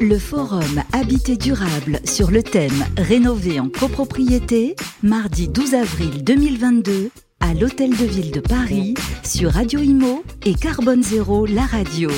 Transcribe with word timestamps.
Le 0.00 0.18
forum 0.18 0.82
Habité 0.92 1.36
durable 1.36 2.00
sur 2.04 2.30
le 2.30 2.42
thème 2.42 2.84
Rénover 2.96 3.58
en 3.58 3.68
copropriété, 3.68 4.76
mardi 5.02 5.48
12 5.48 5.74
avril 5.74 6.24
2022 6.24 7.10
à 7.40 7.54
l'Hôtel 7.54 7.90
de 7.90 8.04
Ville 8.04 8.30
de 8.30 8.40
Paris 8.40 8.94
sur 9.24 9.52
Radio 9.52 9.80
Imo 9.80 10.22
et 10.44 10.54
Carbone 10.54 11.02
Zéro, 11.02 11.46
la 11.46 11.66
radio. 11.66 12.10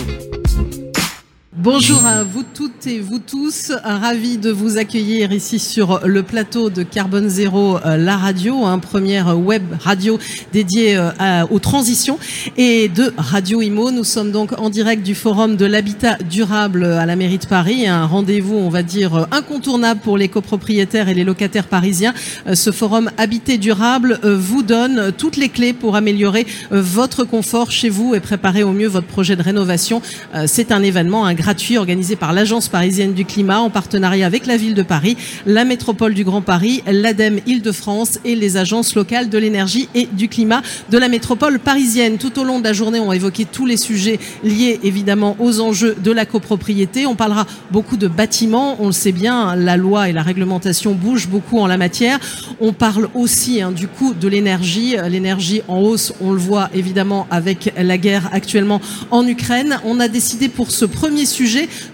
Bonjour 1.61 2.07
à 2.07 2.23
vous 2.23 2.45
toutes 2.55 2.87
et 2.87 3.01
vous 3.01 3.19
tous, 3.19 3.73
ravi 3.83 4.39
de 4.39 4.49
vous 4.49 4.79
accueillir 4.79 5.33
ici 5.33 5.59
sur 5.59 6.07
le 6.07 6.23
plateau 6.23 6.71
de 6.71 6.85
Carbone 6.85 7.29
Zéro, 7.29 7.79
euh, 7.85 7.97
la 7.97 8.17
radio, 8.17 8.65
un 8.65 8.79
première 8.79 9.37
web 9.37 9.65
radio 9.81 10.21
dédiée 10.53 10.97
euh, 10.97 11.11
aux 11.51 11.59
transitions 11.59 12.21
et 12.57 12.89
de 12.89 13.13
Radio 13.17 13.61
Imo. 13.61 13.91
Nous 13.91 14.05
sommes 14.05 14.31
donc 14.31 14.53
en 14.57 14.71
direct 14.71 15.03
du 15.03 15.17
forum 15.17 15.57
de 15.57 15.67
l'habitat 15.67 16.17
durable 16.31 16.85
à 16.85 17.07
la 17.07 17.17
mairie 17.17 17.39
de 17.39 17.47
Paris, 17.47 17.89
un 17.89 18.07
rendez-vous, 18.07 18.55
on 18.55 18.69
va 18.69 18.85
dire, 18.85 19.27
incontournable 19.33 20.01
pour 20.01 20.17
les 20.17 20.29
copropriétaires 20.29 21.09
et 21.09 21.15
les 21.15 21.25
locataires 21.25 21.67
parisiens. 21.67 22.15
Euh, 22.47 22.55
ce 22.55 22.71
forum 22.71 23.11
Habité 23.17 23.59
durable 23.59 24.21
vous 24.23 24.63
donne 24.63 25.11
toutes 25.19 25.37
les 25.37 25.49
clés 25.49 25.73
pour 25.73 25.97
améliorer 25.97 26.47
votre 26.71 27.25
confort 27.25 27.73
chez 27.73 27.89
vous 27.89 28.15
et 28.15 28.21
préparer 28.21 28.63
au 28.63 28.71
mieux 28.71 28.87
votre 28.87 29.09
projet 29.09 29.35
de 29.35 29.43
rénovation. 29.43 30.01
C'est 30.47 30.71
un 30.71 30.85
événement, 30.85 31.25
un 31.25 31.35
gratuit 31.49 31.79
organisé 31.79 32.15
par 32.15 32.35
l'Agence 32.35 32.69
parisienne 32.69 33.15
du 33.15 33.25
climat 33.25 33.61
en 33.61 33.71
partenariat 33.71 34.27
avec 34.27 34.45
la 34.45 34.59
ville 34.59 34.75
de 34.75 34.83
Paris, 34.83 35.17
la 35.47 35.65
métropole 35.65 36.13
du 36.13 36.23
Grand 36.23 36.43
Paris, 36.43 36.83
l'ADEME 36.87 37.41
Île-de-France 37.47 38.19
et 38.27 38.35
les 38.35 38.59
agences 38.59 38.95
locales 38.95 39.31
de 39.31 39.39
l'énergie 39.39 39.89
et 39.95 40.11
du 40.13 40.29
climat 40.29 40.61
de 40.91 40.99
la 40.99 41.09
métropole 41.09 41.59
parisienne. 41.59 42.19
Tout 42.19 42.39
au 42.39 42.45
long 42.45 42.59
de 42.59 42.65
la 42.65 42.75
journée, 42.75 43.01
on 43.01 43.07
va 43.07 43.17
évoquer 43.17 43.47
tous 43.47 43.65
les 43.65 43.79
sujets 43.79 44.19
liés 44.45 44.79
évidemment 44.83 45.37
aux 45.39 45.61
enjeux 45.61 45.97
de 46.05 46.13
la 46.13 46.27
copropriété. 46.27 47.07
On 47.07 47.17
parlera 47.17 47.47
beaucoup 47.71 47.97
de 47.97 48.09
bâtiments, 48.09 48.77
on 48.79 48.89
le 48.89 48.93
sait 48.93 49.13
bien, 49.13 49.57
la 49.57 49.79
loi 49.79 50.11
et 50.11 50.13
la 50.13 50.23
réglementation 50.23 50.93
bougent 50.93 51.29
beaucoup 51.29 51.61
en 51.61 51.67
la 51.67 51.79
matière. 51.79 52.21
On 52.61 52.75
parle 52.75 53.09
aussi 53.15 53.63
hein, 53.63 53.73
du 53.73 53.89
coût 53.89 54.13
de 54.13 54.29
l'énergie, 54.29 54.97
l'énergie 55.09 55.63
en 55.67 55.79
hausse, 55.79 56.13
on 56.21 56.33
le 56.33 56.41
voit 56.41 56.69
évidemment 56.75 57.27
avec 57.31 57.73
la 57.75 57.97
guerre 57.97 58.29
actuellement 58.35 58.83
en 59.11 59.27
Ukraine. 59.27 59.79
On 59.87 59.99
a 59.99 60.09
décidé 60.09 60.51
pour 60.51 60.73
ce 60.73 60.85
premier 60.85 61.25
sujet 61.25 61.38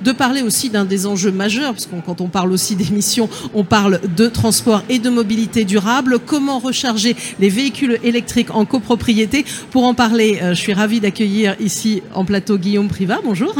de 0.02 0.12
parler 0.12 0.42
aussi 0.42 0.70
d'un 0.70 0.84
des 0.84 1.06
enjeux 1.06 1.30
majeurs, 1.30 1.72
parce 1.72 1.86
que 1.86 1.94
quand 2.04 2.20
on 2.20 2.28
parle 2.28 2.52
aussi 2.52 2.76
d'émissions, 2.76 3.28
on 3.52 3.64
parle 3.64 4.00
de 4.16 4.26
transport 4.28 4.82
et 4.88 4.98
de 4.98 5.10
mobilité 5.10 5.64
durable. 5.64 6.18
Comment 6.18 6.58
recharger 6.58 7.16
les 7.40 7.48
véhicules 7.48 7.98
électriques 8.02 8.54
en 8.54 8.64
copropriété? 8.64 9.44
Pour 9.70 9.84
en 9.84 9.94
parler, 9.94 10.38
euh, 10.42 10.54
je 10.54 10.60
suis 10.60 10.72
ravie 10.72 11.00
d'accueillir 11.00 11.56
ici 11.60 12.02
en 12.14 12.24
plateau 12.24 12.56
Guillaume 12.58 12.88
Privat. 12.88 13.20
Bonjour. 13.24 13.54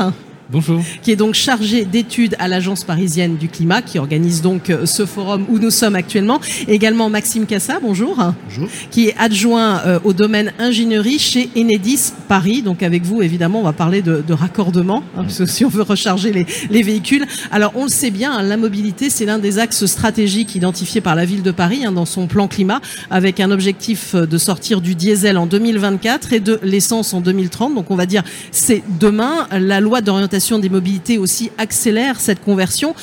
Bonjour. 0.50 0.83
Qui 1.03 1.11
est 1.11 1.17
donc 1.17 1.34
chargé 1.34 1.87
d'études 1.87 2.37
à 2.39 2.48
l'Agence 2.48 2.84
parisienne 2.84 3.37
du 3.37 3.48
climat, 3.48 3.81
qui 3.81 3.98
organise 3.98 4.42
donc 4.42 4.69
euh, 4.69 4.84
ce 4.84 5.06
forum 5.06 5.47
où 5.48 5.59
nous 5.59 5.70
sommes 5.70 5.95
actuellement. 5.95 6.39
également 6.69 7.09
Maxime 7.09 7.47
Cassa, 7.47 7.81
bonjour. 7.81 8.23
Bonjour. 8.48 8.69
Qui 8.91 9.09
est 9.09 9.14
adjoint 9.19 9.81
euh, 9.86 9.98
au 10.05 10.12
domaine 10.12 10.53
ingénierie 10.59 11.19
chez 11.19 11.48
Enedis 11.56 12.12
Paris. 12.28 12.61
Donc 12.61 12.83
avec 12.83 13.05
vous, 13.05 13.23
évidemment, 13.23 13.61
on 13.61 13.64
va 13.64 13.73
parler 13.73 14.03
de, 14.03 14.23
raccordement, 14.34 15.03
hein, 15.17 15.23
parce 15.23 15.39
que 15.39 15.47
si 15.47 15.64
on 15.64 15.69
veut 15.69 15.83
recharger 15.83 16.47
les, 16.70 16.83
véhicules. 16.83 17.25
Alors 17.51 17.73
on 17.75 17.84
le 17.84 17.89
sait 17.89 18.11
bien, 18.11 18.33
hein, 18.33 18.42
la 18.42 18.58
mobilité, 18.58 19.08
c'est 19.08 19.25
l'un 19.25 19.39
des 19.39 19.58
axes 19.58 19.86
stratégiques 19.86 20.55
identifiés 20.55 21.01
par 21.01 21.14
la 21.14 21.25
ville 21.25 21.42
de 21.42 21.53
Paris 21.53 21.86
hein, 21.86 21.92
dans 21.92 22.05
son 22.05 22.27
plan 22.27 22.48
climat, 22.48 22.83
avec 23.11 23.41
un 23.41 23.51
objectif 23.51 24.14
euh, 24.14 24.27
de 24.27 24.36
sortir 24.36 24.83
du 24.83 24.95
diesel 24.95 25.39
en 25.39 25.47
2024 25.47 26.34
et 26.34 26.41
de 26.41 26.61
l'essence 26.62 27.14
en 27.14 27.23
2030. 27.23 27.75
Donc 27.75 27.91
on 27.91 27.97
va 27.97 28.05
dire, 28.05 28.23
c'est 28.51 28.83
demain. 29.01 29.47
La 29.51 29.81
loi 29.81 30.03
d'orientation 30.03 30.33
des 30.58 30.68
mobilités 30.68 31.18
aussi 31.18 31.50
accélère 31.58 32.20
cette 32.20 32.42
conversion 32.42 32.94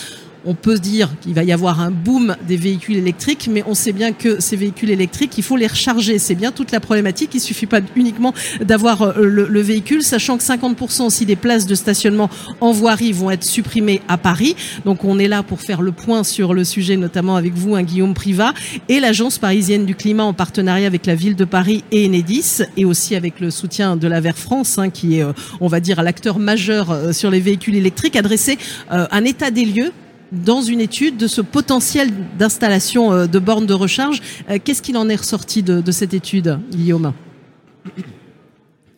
on 0.46 0.54
peut 0.56 0.80
dire 0.80 1.10
qu'il 1.22 1.34
va 1.34 1.44
y 1.44 1.52
avoir 1.52 1.80
un 1.80 1.92
boom 1.92 2.36
des 2.48 2.58
véhicules 2.58 2.98
électriques, 2.98 3.50
mais 3.52 3.64
on 3.68 3.74
sait 3.74 3.92
bien 3.92 4.12
que 4.12 4.40
ces 4.40 4.56
véhicules 4.56 4.90
électriques, 4.90 5.38
il 5.38 5.44
faut 5.44 5.58
les 5.58 5.68
recharger. 5.68 6.20
C'est 6.20 6.36
bien 6.36 6.52
toute 6.52 6.72
la 6.72 6.80
problématique. 6.80 7.32
Il 7.34 7.40
suffit 7.40 7.66
pas 7.66 7.80
uniquement 7.96 8.34
d'avoir 8.62 9.02
euh, 9.02 9.14
le, 9.18 9.62
véhicule, 9.62 10.02
sachant 10.02 10.38
que 10.38 10.44
50% 10.44 11.04
aussi 11.04 11.26
des 11.26 11.36
places 11.36 11.68
de 11.68 11.76
stationnement 11.76 12.30
en 12.60 12.72
voirie 12.72 13.12
vont 13.12 13.30
être 13.30 13.44
supprimées 13.44 14.02
à 14.08 14.18
Paris. 14.18 14.56
Donc 14.86 15.04
on 15.04 15.20
est 15.20 15.28
là 15.28 15.44
pour 15.44 15.62
faire 15.62 15.82
le 15.82 15.92
point 15.92 16.24
sur 16.24 16.54
le 16.54 16.64
sujet, 16.64 16.98
notamment 16.98 17.36
avec 17.36 17.54
vous, 17.54 17.76
un 17.76 17.80
hein, 17.80 17.84
Guillaume 17.84 18.14
Privat, 18.14 18.54
et 18.90 19.00
l'Agence 19.00 19.38
parisienne 19.38 19.86
du 19.86 19.96
climat 19.96 20.24
en 20.24 20.34
partenariat 20.34 20.88
avec 20.88 21.06
la 21.06 21.16
ville 21.16 21.36
de 21.36 21.46
Paris 21.46 21.84
et 21.92 22.06
Enedis, 22.06 22.64
et 22.78 22.86
aussi 22.86 23.16
avec 23.16 23.40
le 23.40 23.52
soutien 23.52 23.96
de 23.96 24.08
la 24.08 24.20
Vert 24.20 24.38
France, 24.38 24.78
hein, 24.78 24.90
qui 24.90 25.18
est, 25.18 25.24
euh, 25.24 25.34
on 25.60 25.68
va 25.68 25.80
dire, 25.80 26.02
l'acteur 26.02 26.40
majeur 26.40 26.92
euh, 26.92 27.14
sur 27.14 27.30
les 27.30 27.40
véhicules 27.40 27.76
électriques, 27.76 28.16
adresser 28.16 28.58
un 28.90 29.24
état 29.24 29.52
des 29.52 29.66
lieux 29.66 29.92
dans 30.32 30.62
une 30.62 30.80
étude 30.80 31.18
de 31.18 31.28
ce 31.28 31.42
potentiel 31.42 32.10
d'installation 32.38 33.12
euh, 33.12 33.28
de 33.28 33.40
bornes 33.40 33.66
de 33.66 33.74
recharge. 33.74 34.22
Euh, 34.50 34.58
qu'est-ce 34.64 34.82
qu'il 34.82 34.98
en 34.98 35.10
est 35.10 35.16
ressorti 35.16 35.64
de, 35.64 35.92
cette 35.92 36.14
étude, 36.14 36.60
Guillaume? 36.72 37.14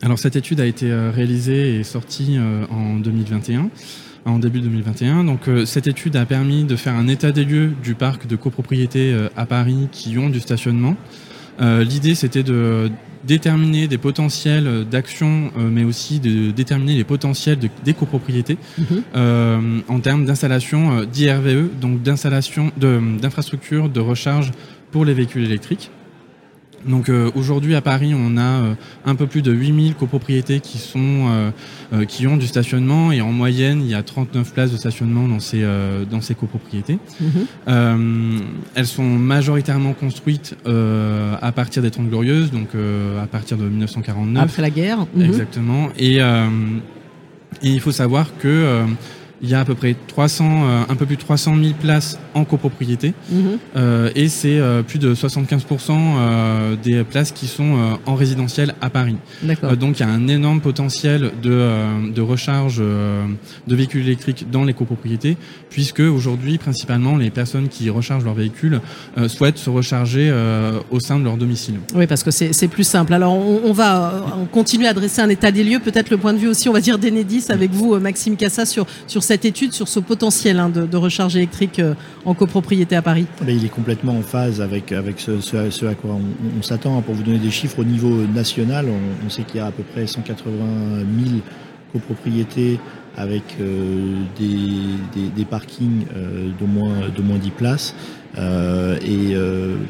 Alors 0.01 0.19
cette 0.19 0.35
étude 0.35 0.59
a 0.59 0.66
été 0.66 0.91
euh, 0.91 1.11
réalisée 1.11 1.79
et 1.79 1.83
sortie 1.83 2.38
en 2.69 2.95
2021 2.95 3.69
en 4.25 4.39
début 4.39 4.61
2021. 4.61 5.25
Donc 5.25 5.49
cette 5.66 5.88
étude 5.88 6.16
a 6.16 6.25
permis 6.25 6.63
de 6.63 6.77
faire 6.77 6.95
un 6.95 7.07
état 7.09 7.31
des 7.31 7.43
lieux 7.43 7.73
du 7.83 7.93
parc 7.93 8.25
de 8.25 8.38
copropriété 8.38 9.13
à 9.35 9.45
Paris 9.45 9.89
qui 9.91 10.17
ont 10.17 10.29
du 10.29 10.39
stationnement. 10.39 10.95
L'idée 11.59 12.16
c'était 12.16 12.43
de 12.43 12.89
déterminer 13.23 13.88
des 13.88 13.97
potentiels 13.97 14.85
d'action, 14.89 15.51
euh, 15.57 15.69
mais 15.72 15.84
aussi 15.84 16.19
de 16.19 16.51
déterminer 16.51 16.95
les 16.95 17.03
potentiels 17.03 17.59
de, 17.59 17.69
des 17.84 17.94
copropriétés 17.94 18.57
mhm. 18.78 18.85
euh, 19.16 19.79
en 19.88 20.00
termes 20.00 20.25
d'installation 20.25 21.00
euh, 21.00 21.06
d'IRVE, 21.06 21.69
donc 21.79 22.01
d'installation 22.01 22.72
d'infrastructures 22.78 23.89
de 23.89 24.00
recharge 24.00 24.51
pour 24.91 25.06
les 25.06 25.13
véhicules 25.13 25.45
électriques. 25.45 25.89
Donc 26.88 27.09
euh, 27.09 27.31
aujourd'hui 27.35 27.75
à 27.75 27.81
Paris, 27.81 28.13
on 28.16 28.38
a 28.38 28.41
euh, 28.41 28.73
un 29.05 29.16
peu 29.16 29.27
plus 29.27 29.41
de 29.41 29.51
8000 29.51 29.95
copropriétés 29.95 30.59
qui 30.59 30.77
sont 30.77 31.29
euh, 31.94 32.05
qui 32.05 32.27
ont 32.27 32.38
du 32.38 32.47
stationnement 32.47 33.11
et 33.11 33.21
en 33.21 33.31
moyenne, 33.31 33.81
il 33.81 33.89
y 33.89 33.95
a 33.95 34.03
39 34.03 34.53
places 34.53 34.71
de 34.71 34.77
stationnement 34.77 35.27
dans 35.27 35.39
ces 35.39 35.63
dans 36.09 36.22
ces 36.22 36.35
copropriétés. 36.35 36.97
Mhm. 37.19 38.41
elles 38.75 38.88
sont 38.88 39.03
majoritairement 39.03 39.93
construites 39.93 40.55
à 40.66 41.51
partir 41.51 41.83
des 41.83 41.91
Trente 41.91 42.09
Glorieuses, 42.09 42.51
donc 42.51 42.69
à 43.22 43.27
partir 43.27 43.57
de 43.57 43.66
1949. 43.66 44.43
Après 44.43 44.61
la 44.61 44.69
guerre. 44.69 45.05
Mhm. 45.16 45.25
Exactement. 45.25 45.89
Et, 45.97 46.17
et 46.17 46.22
il 47.61 47.79
faut 47.79 47.91
savoir 47.91 48.31
que 48.39 48.85
il 49.43 49.49
y 49.49 49.53
a 49.53 49.59
à 49.59 49.65
peu 49.65 49.75
près 49.75 49.93
300, 50.07 50.45
euh, 50.45 50.83
un 50.87 50.95
peu 50.95 51.05
plus 51.05 51.17
de 51.17 51.21
300 51.21 51.57
000 51.61 51.73
places 51.79 52.17
en 52.33 52.45
copropriété. 52.45 53.13
Mhm. 53.29 53.57
Euh, 53.75 54.09
et 54.15 54.29
c'est 54.29 54.57
euh, 54.57 54.83
plus 54.83 54.99
de 54.99 55.13
75% 55.13 56.77
des 56.81 57.03
places 57.03 57.33
qui 57.33 57.47
sont 57.47 57.97
en 58.05 58.15
résidentiel 58.15 58.73
à 58.79 58.89
Paris. 58.89 59.17
donc 59.79 59.99
il 59.99 60.03
y 60.03 60.05
a 60.05 60.09
un 60.09 60.27
énorme 60.29 60.61
potentiel 60.61 61.31
de, 61.41 62.11
de 62.13 62.21
recharge 62.21 62.77
de 62.77 63.75
véhicules 63.75 64.05
électriques 64.05 64.45
dans 64.49 64.63
les 64.63 64.73
copropriétés, 64.73 65.35
puisque 65.69 65.99
aujourd'hui, 65.99 66.57
principalement, 66.57 67.17
les 67.17 67.29
personnes 67.29 67.67
qui 67.67 67.89
rechargent 67.89 68.23
leur 68.23 68.33
véhicule 68.33 68.79
souhaitent 69.27 69.57
se 69.57 69.69
recharger 69.69 70.33
au 70.91 70.99
sein 70.99 71.19
de 71.19 71.25
leur 71.25 71.35
domicile. 71.35 71.75
Oui, 71.95 72.07
parce 72.07 72.23
que 72.23 72.31
c'est 72.31 72.67
plus 72.67 72.85
simple. 72.85 73.13
Alors 73.13 73.33
on, 73.33 73.73
va 73.73 74.25
continuer 74.51 74.87
à 74.87 74.93
dresser 74.93 75.21
un 75.21 75.29
état 75.29 75.51
des 75.51 75.63
lieux, 75.63 75.79
peut-être 75.79 76.09
le 76.09 76.17
point 76.17 76.33
de 76.33 76.39
vue 76.39 76.47
aussi, 76.47 76.69
on 76.69 76.73
va 76.73 76.81
dire, 76.81 76.97
d'Enedis 76.97 77.45
avec 77.49 77.71
vous, 77.71 77.99
Maxime 77.99 78.37
Cassa, 78.37 78.65
sur, 78.65 78.85
sur 79.07 79.23
cette 79.23 79.32
cette 79.33 79.45
étude 79.45 79.73
sur 79.73 79.88
ce 79.88 79.99
potentiel 79.99 80.59
hein, 80.59 80.69
de, 80.69 80.95
recharge 80.95 81.35
électrique 81.35 81.79
euh, 81.79 81.95
en 82.23 82.35
copropriété 82.35 82.95
à 82.95 83.01
Paris 83.01 83.25
Il 83.47 83.66
est 83.66 83.69
complètement 83.69 84.16
en 84.16 84.21
phase 84.21 84.61
avec, 84.61 84.91
avec 84.91 85.19
ce, 85.19 85.85
à 85.88 85.95
quoi 85.95 86.17
on, 86.55 86.61
s'attend. 86.61 87.01
Pour 87.01 87.16
vous 87.16 87.23
donner 87.23 87.39
des 87.39 87.49
chiffres, 87.49 87.79
au 87.79 87.83
niveau 87.83 88.11
national, 88.27 88.85
on, 89.25 89.29
sait 89.31 89.41
qu'il 89.41 89.57
y 89.57 89.59
a 89.59 89.66
à 89.66 89.72
peu 89.72 89.81
près 89.81 90.05
180 90.05 90.51
000 91.25 91.38
copropriétés 91.93 92.79
avec 93.17 93.41
euh, 93.59 94.22
des, 94.38 95.46
parkings 95.46 96.05
euh, 96.16 96.49
de, 96.61 96.66
moins, 96.67 96.93
moins 97.23 97.40
10 97.40 97.49
places. 97.49 97.96
et 98.37 99.35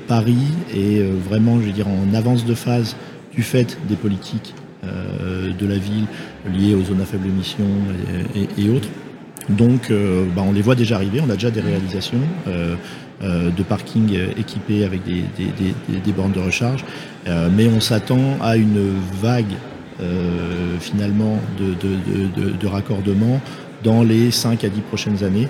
Paris 0.08 0.48
est 0.74 1.02
vraiment, 1.28 1.60
je 1.60 1.84
en 1.84 2.14
avance 2.14 2.46
de 2.46 2.54
phase 2.54 2.96
du 3.34 3.44
fait 3.44 3.78
des 3.90 3.98
politiques 3.98 4.54
de 4.84 5.66
la 5.66 5.78
ville 5.78 6.06
liées 6.54 6.76
aux 6.76 6.84
zones 6.84 7.02
à 7.02 7.06
faible 7.06 7.28
émission 7.28 7.66
et 8.58 8.70
autres. 8.70 8.90
Donc 9.50 9.92
euh, 9.92 10.26
bah, 10.36 10.44
on 10.46 10.52
les 10.52 10.62
voit 10.62 10.76
déjà 10.76 10.96
arriver, 10.96 11.22
on 11.22 11.30
a 11.30 11.34
déjà 11.34 11.52
des 11.52 11.62
réalisations 11.62 12.20
euh, 12.48 12.76
euh, 13.22 13.50
de 13.50 13.64
parking 13.64 14.18
équipés 14.38 14.84
avec 14.84 15.02
des, 15.04 16.12
bornes 16.14 16.32
de 16.32 16.40
recharge, 16.40 16.86
mais 17.56 17.68
on 17.68 17.80
s'attend 17.80 18.38
à 18.42 18.58
une 18.58 18.94
vague 19.22 19.54
finalement 20.80 21.40
de, 21.60 22.68
raccordement 22.68 23.40
dans 23.84 24.04
les 24.04 24.32
5 24.32 24.64
à 24.64 24.70
10 24.70 24.82
prochaines 24.82 25.24
années. 25.24 25.48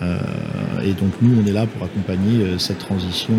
et 0.00 0.92
donc 0.92 1.12
nous, 1.20 1.40
on 1.40 1.46
est 1.46 1.52
là 1.52 1.66
pour 1.66 1.84
accompagner 1.84 2.58
cette 2.58 2.78
transition 2.78 3.34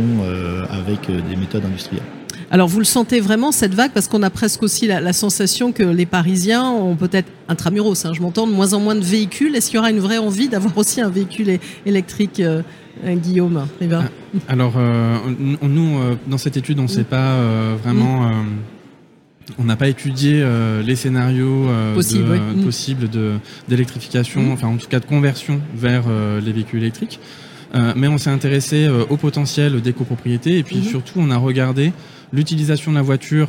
avec 0.70 1.08
des 1.08 1.36
méthodes 1.36 1.66
industrielles. 1.66 2.23
Alors 2.54 2.68
vous 2.68 2.78
le 2.78 2.86
sentez 2.86 3.20
vraiment 3.20 3.52
cette 3.52 3.74
vague 3.74 3.92
parce 3.94 4.08
qu'on 4.08 4.22
a 4.22 4.30
presque 4.30 4.62
aussi 4.62 4.86
la, 4.86 5.02
la, 5.02 5.12
sensation 5.12 5.72
que 5.72 5.82
les 5.82 6.06
Parisiens 6.06 6.70
ont 6.70 6.96
peut-être 6.96 7.28
intramuros, 7.48 8.06
hein, 8.06 8.14
je 8.14 8.22
m'entends, 8.22 8.46
de 8.46 8.52
moins 8.52 8.74
en 8.74 8.80
moins 8.80 8.94
de 8.94 9.04
véhicules. 9.04 9.56
Est-ce 9.56 9.72
qu'il 9.72 9.78
y 9.78 9.80
aura 9.80 9.90
une 9.90 10.00
vraie 10.00 10.20
envie 10.20 10.50
d'avoir 10.50 10.78
aussi 10.78 11.02
un 11.02 11.10
véhicule 11.10 11.58
électrique 11.88 12.40
euh, 12.40 12.62
Guillaume 13.04 13.66
ah, 13.92 14.04
Alors, 14.48 14.74
euh, 14.78 15.18
nous, 15.64 15.98
euh, 15.98 16.16
dans 16.28 16.38
cette 16.38 16.58
étude, 16.58 16.80
on 16.80 16.84
ne 16.84 16.88
sait 16.88 17.04
pas 17.04 17.32
euh, 17.32 17.76
vraiment. 17.82 18.28
Mm. 18.28 18.46
on 19.58 19.64
n'a 19.64 19.76
pas 19.76 19.88
étudié 19.88 20.46
les 20.86 20.96
scénarios 20.96 21.68
mm. 21.68 22.64
possibles 22.64 23.10
d'électrification, 23.68 24.44
mm. 24.44 24.52
enfin 24.52 24.68
en 24.68 24.78
tout 24.78 24.88
cas 24.88 25.00
de 25.00 25.06
conversion 25.06 25.60
vers 25.76 26.04
les 26.44 26.52
véhicules 26.52 26.82
électriques. 26.82 27.20
mais 27.96 28.08
on 28.08 28.18
s'est 28.18 28.30
intéressé 28.30 28.88
au 29.10 29.18
potentiel 29.18 29.82
des 29.82 29.94
copropriétés 29.94 30.60
et 30.60 30.64
puis 30.64 30.78
mm-hmm. 30.78 30.90
surtout 30.90 31.16
on 31.18 31.32
a 31.32 31.38
regardé 31.38 31.92
l'utilisation 32.34 32.92
de 32.92 32.98
la 32.98 33.04
voiture 33.04 33.48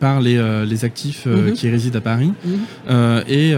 par 0.00 0.20
les, 0.20 0.64
les 0.64 0.84
actifs 0.84 1.26
mm-hmm. 1.26 1.52
qui 1.52 1.68
résident 1.68 1.98
à 1.98 2.00
Paris. 2.00 2.32
Mm-hmm. 2.46 3.28
et 3.28 3.54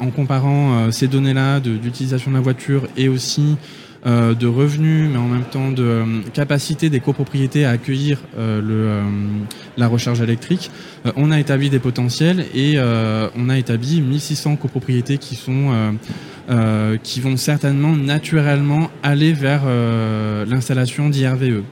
en 0.00 0.10
comparant 0.10 0.92
ces 0.92 1.08
données-là 1.08 1.60
d'utilisation 1.60 2.30
de, 2.30 2.36
la 2.36 2.42
voiture 2.42 2.86
et 2.96 3.08
aussi 3.08 3.56
euh, 4.06 4.32
de 4.32 4.46
revenus, 4.46 5.10
mais 5.10 5.18
en 5.18 5.26
même 5.26 5.42
temps 5.42 5.72
de 5.72 5.82
euh, 5.82 6.04
capacité 6.32 6.88
des 6.88 7.00
copropriétés 7.00 7.64
à 7.64 7.70
accueillir 7.70 8.20
euh, 8.38 8.62
le, 8.62 9.02
la 9.76 9.88
recharge 9.88 10.20
électrique, 10.20 10.70
on 11.16 11.32
a 11.32 11.40
établi 11.40 11.68
des 11.68 11.80
potentiels 11.80 12.44
et 12.54 12.78
on 12.78 13.48
a 13.48 13.58
établi 13.58 14.00
1600 14.00 14.56
copropriétés 14.56 15.18
qui 15.18 15.34
sont 15.34 15.96
qui 17.02 17.20
vont 17.20 17.36
certainement 17.36 17.94
naturellement 17.94 18.90
aller 19.02 19.32
vers 19.32 19.62
l'installation 20.46 21.08
d'IRVE. 21.08 21.62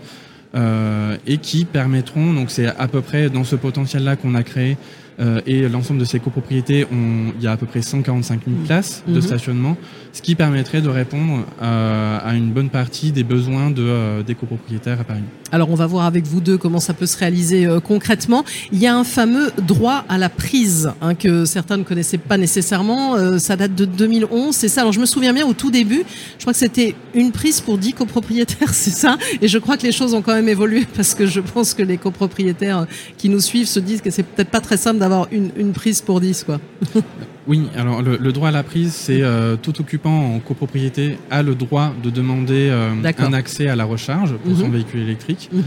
Et 0.54 1.38
qui 1.38 1.64
permettront, 1.64 2.32
donc 2.32 2.50
c'est 2.50 2.66
à 2.66 2.88
peu 2.88 3.00
près 3.02 3.28
dans 3.30 3.44
ce 3.44 3.56
potentiel-là 3.56 4.16
qu'on 4.16 4.34
a 4.34 4.42
créé 4.42 4.76
euh, 5.18 5.40
et 5.46 5.68
l'ensemble 5.68 6.00
de 6.00 6.04
ces 6.04 6.20
copropriétés, 6.20 6.86
il 6.92 7.42
y 7.42 7.46
a 7.46 7.52
à 7.52 7.56
peu 7.56 7.66
près 7.66 7.82
145 7.82 8.40
000 8.46 8.56
places 8.66 9.02
de 9.06 9.14
mhm. 9.14 9.20
stationnement, 9.22 9.76
ce 10.12 10.20
qui 10.20 10.34
permettrait 10.34 10.82
de 10.82 10.88
répondre 10.88 11.44
à, 11.60 12.18
à 12.18 12.34
une 12.34 12.50
bonne 12.50 12.68
partie 12.68 13.12
des 13.12 13.24
besoins 13.24 13.70
de, 13.70 13.82
euh, 13.82 14.22
des 14.22 14.34
copropriétaires 14.34 15.00
à 15.00 15.04
Paris. 15.04 15.22
Alors 15.52 15.70
on 15.70 15.74
va 15.74 15.86
voir 15.86 16.06
avec 16.06 16.26
vous 16.26 16.40
deux 16.40 16.58
comment 16.58 16.80
ça 16.80 16.92
peut 16.92 17.06
se 17.06 17.16
réaliser 17.16 17.66
euh, 17.66 17.80
concrètement. 17.80 18.44
Il 18.72 18.78
y 18.78 18.86
a 18.86 18.96
un 18.96 19.04
fameux 19.04 19.52
droit 19.66 20.04
à 20.08 20.18
la 20.18 20.28
prise 20.28 20.90
hein, 21.00 21.14
que 21.14 21.44
certains 21.44 21.76
ne 21.76 21.84
connaissaient 21.84 22.18
pas 22.18 22.36
nécessairement. 22.36 23.38
ça 23.38 23.56
date 23.56 23.74
de 23.74 23.84
2011, 23.84 24.54
c'est 24.54 24.68
ça. 24.68 24.82
Alors 24.82 24.92
je 24.92 25.00
me 25.00 25.06
souviens 25.06 25.32
bien 25.32 25.46
au 25.46 25.54
tout 25.54 25.70
début, 25.70 26.02
je 26.36 26.42
crois 26.42 26.52
que 26.52 26.58
c'était 26.58 26.94
une 27.14 27.32
prise 27.32 27.60
pour 27.60 27.78
10 27.78 27.94
copropriétaires, 27.94 28.68
c'est 28.74 28.90
ça. 28.90 29.16
Et 29.40 29.48
je 29.48 29.58
crois 29.58 29.76
que 29.76 29.84
les 29.84 29.92
choses 29.92 30.14
ont 30.14 30.22
quand 30.22 30.34
même 30.34 30.48
évolué 30.48 30.86
parce 30.96 31.14
que 31.14 31.26
je 31.26 31.40
pense 31.40 31.74
que 31.74 31.82
les 31.82 31.96
copropriétaires 31.96 32.86
qui 33.16 33.28
nous 33.28 33.40
suivent 33.40 33.68
se 33.68 33.80
disent 33.80 34.02
que 34.02 34.10
c'est 34.10 34.22
peut-être 34.22 34.50
pas 34.50 34.60
très 34.60 34.76
simple 34.76 34.98
d'avoir 35.08 35.28
une, 35.30 35.50
une, 35.56 35.72
prise 35.72 36.00
pour 36.00 36.20
10 36.20 36.44
quoi. 36.44 36.60
oui, 37.46 37.68
alors 37.76 38.02
le, 38.02 38.16
le, 38.16 38.32
droit 38.32 38.48
à 38.48 38.52
la 38.52 38.62
prise, 38.62 38.92
c'est 38.92 39.22
euh, 39.22 39.56
tout 39.56 39.80
occupant 39.80 40.34
en 40.34 40.38
copropriété 40.40 41.18
a 41.30 41.42
le 41.42 41.54
droit 41.54 41.92
de 42.02 42.10
demander 42.10 42.68
euh, 42.70 42.92
un 43.18 43.32
accès 43.32 43.68
à 43.68 43.76
la 43.76 43.84
recharge 43.84 44.34
pour 44.36 44.56
son 44.56 44.66
mhm. 44.66 44.72
véhicule 44.72 45.00
électrique. 45.00 45.50
Mhm. 45.52 45.62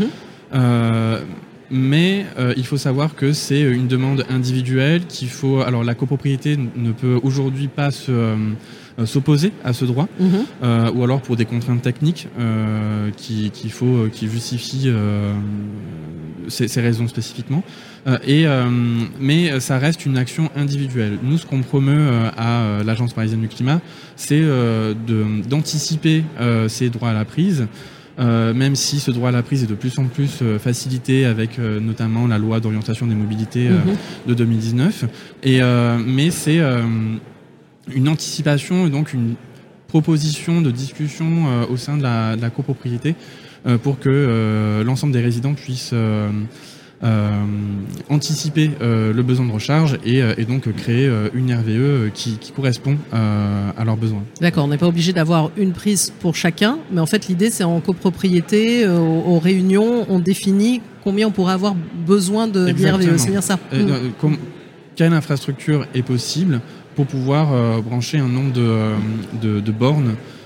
Euh, 0.54 1.22
mais 1.72 2.26
euh, 2.40 2.54
il 2.58 2.66
faut 2.66 2.78
savoir 2.78 3.16
que 3.16 3.32
c'est 3.32 3.62
une 3.62 3.88
demande 3.88 4.26
individuelle 4.30 5.06
qu'il 5.06 5.30
faut. 5.30 5.62
Alors 5.62 5.84
la 5.84 5.94
copropriété 5.94 6.58
ne 6.58 6.92
peut 6.92 7.20
aujourd'hui 7.22 7.68
pas 7.68 7.92
se 7.92 8.36
s'opposer 9.06 9.52
à 9.64 9.74
ce 9.74 9.86
droit, 9.86 10.08
mhm. 10.20 10.30
euh, 10.64 10.92
ou 10.94 11.04
alors 11.04 11.22
pour 11.22 11.36
des 11.36 11.46
contraintes 11.46 11.82
techniques 11.82 12.28
euh, 12.40 13.10
qui 13.16 13.52
faut 13.70 14.08
qui 14.12 14.28
justifient 14.28 14.92
ces, 16.48 16.68
ces, 16.68 16.82
raisons 16.82 17.08
spécifiquement. 17.08 17.64
et 18.26 18.46
mais 19.20 19.60
ça 19.60 19.78
reste 19.78 20.06
une 20.06 20.18
action 20.18 20.50
individuelle. 20.56 21.20
Nous, 21.24 21.38
ce 21.38 21.46
qu'on 21.46 21.62
promeut 21.62 22.10
à 22.38 22.82
l'agence 22.86 23.14
parisienne 23.14 23.42
du 23.42 23.48
climat, 23.48 23.82
c'est 24.16 24.44
d'anticiper 25.48 26.24
ces 26.68 26.90
droits 26.90 27.10
à 27.10 27.14
la 27.14 27.26
prise. 27.26 27.68
Euh, 28.20 28.54
même 28.54 28.76
si 28.76 29.00
ce 29.00 29.12
droit 29.12 29.30
à 29.30 29.32
la 29.32 29.44
prise 29.44 29.64
est 29.64 29.68
de 29.68 29.76
plus 29.76 29.98
en 29.98 30.06
plus 30.06 30.40
euh, 30.42 30.60
facilité 30.60 31.24
avec 31.26 31.58
euh, 31.58 31.80
notamment 31.80 32.28
la 32.28 32.38
loi 32.38 32.60
d'orientation 32.60 33.08
des 33.08 33.16
mobilités 33.16 33.70
mhm. 33.70 33.96
de 34.28 34.34
2019. 34.34 35.06
Et, 35.44 35.62
mais 36.06 36.32
c'est 36.32 36.60
une 37.94 38.08
anticipation 38.08 38.88
et 38.88 38.90
donc 38.90 39.14
une 39.14 39.36
proposition 39.88 40.62
de 40.62 40.72
discussion 40.72 41.66
au 41.70 41.78
sein 41.78 41.98
de 41.98 42.04
la, 42.04 42.36
de 42.36 42.42
la 42.42 42.50
copropriété 42.50 43.16
pour 43.82 44.00
que 44.00 44.84
l'ensemble 44.86 45.14
des 45.14 45.22
résidents 45.22 45.56
puissent 45.56 45.96
euh, 47.02 47.46
anticiper 48.10 48.72
euh, 48.82 49.14
le 49.14 49.24
besoin 49.24 49.46
de 49.46 49.54
recharge 49.54 49.98
et, 50.04 50.22
euh, 50.22 50.34
et 50.38 50.44
donc 50.44 50.70
créer 50.74 51.10
une 51.34 51.54
RVE 51.54 52.12
qui, 52.14 52.34
qui 52.38 52.52
correspond 52.52 52.98
à 53.14 53.86
leurs 53.86 53.96
besoins. 53.96 54.24
D'accord, 54.42 54.66
on 54.66 54.68
n'est 54.68 54.78
pas 54.78 54.88
obligé 54.88 55.14
d'avoir 55.14 55.50
une 55.56 55.72
prise 55.72 56.12
pour 56.20 56.36
chacun, 56.36 56.78
mais 56.92 57.00
en 57.00 57.06
fait 57.06 57.28
l'idée 57.28 57.52
c'est 57.52 57.64
en 57.64 57.80
copropriété, 57.80 58.86
aux, 58.86 59.24
aux, 59.28 59.40
réunions, 59.40 60.06
on 60.10 60.20
définit 60.20 60.82
combien 61.02 61.28
on 61.28 61.32
pourrait 61.32 61.54
avoir 61.54 61.74
besoin 62.06 62.48
de 62.48 62.66
RVE, 62.66 63.16
c'est 63.16 63.32
bien 63.32 63.42
ça 63.42 63.58
mmh. 63.72 64.34
Quelle 64.98 65.14
infrastructure 65.14 65.88
est 65.94 66.02
possible 66.02 66.60
pour 66.96 67.06
pouvoir 67.06 67.82
brancher 67.82 68.18
un 68.20 68.28
nombre 68.28 68.52
de, 68.52 68.94
de, 69.42 69.60
de 69.60 69.72
bornes 69.72 70.10
euh, 70.10 70.39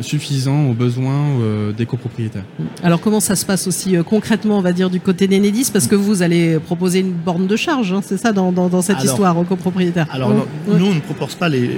suffisant 0.00 0.66
aux 0.66 0.74
besoins 0.74 1.40
euh, 1.40 1.72
des 1.72 1.86
copropriétaires. 1.86 2.44
Alors 2.82 3.00
comment 3.00 3.20
ça 3.20 3.36
se 3.36 3.44
passe 3.44 3.66
aussi 3.66 3.96
euh, 3.96 4.02
concrètement, 4.02 4.58
on 4.58 4.62
va 4.62 4.72
dire, 4.72 4.90
du 4.90 5.00
côté 5.00 5.26
d'Enedis? 5.26 5.70
Parce 5.72 5.86
que 5.86 5.94
vous 5.94 6.22
allez 6.22 6.58
proposer 6.58 7.00
une 7.00 7.12
borne 7.12 7.46
de 7.46 7.56
charge, 7.56 7.92
hein, 7.92 8.00
c'est 8.02 8.16
ça, 8.16 8.32
dans, 8.32 8.52
dans, 8.52 8.68
dans 8.68 8.82
cette 8.82 9.02
histoire 9.02 9.36
aux 9.38 9.44
copropriétaires? 9.44 10.06
Alors 10.10 10.32
nous, 10.66 10.86
on 10.86 10.94
ne 10.94 11.00
propose 11.00 11.34
pas 11.34 11.48
les, 11.48 11.68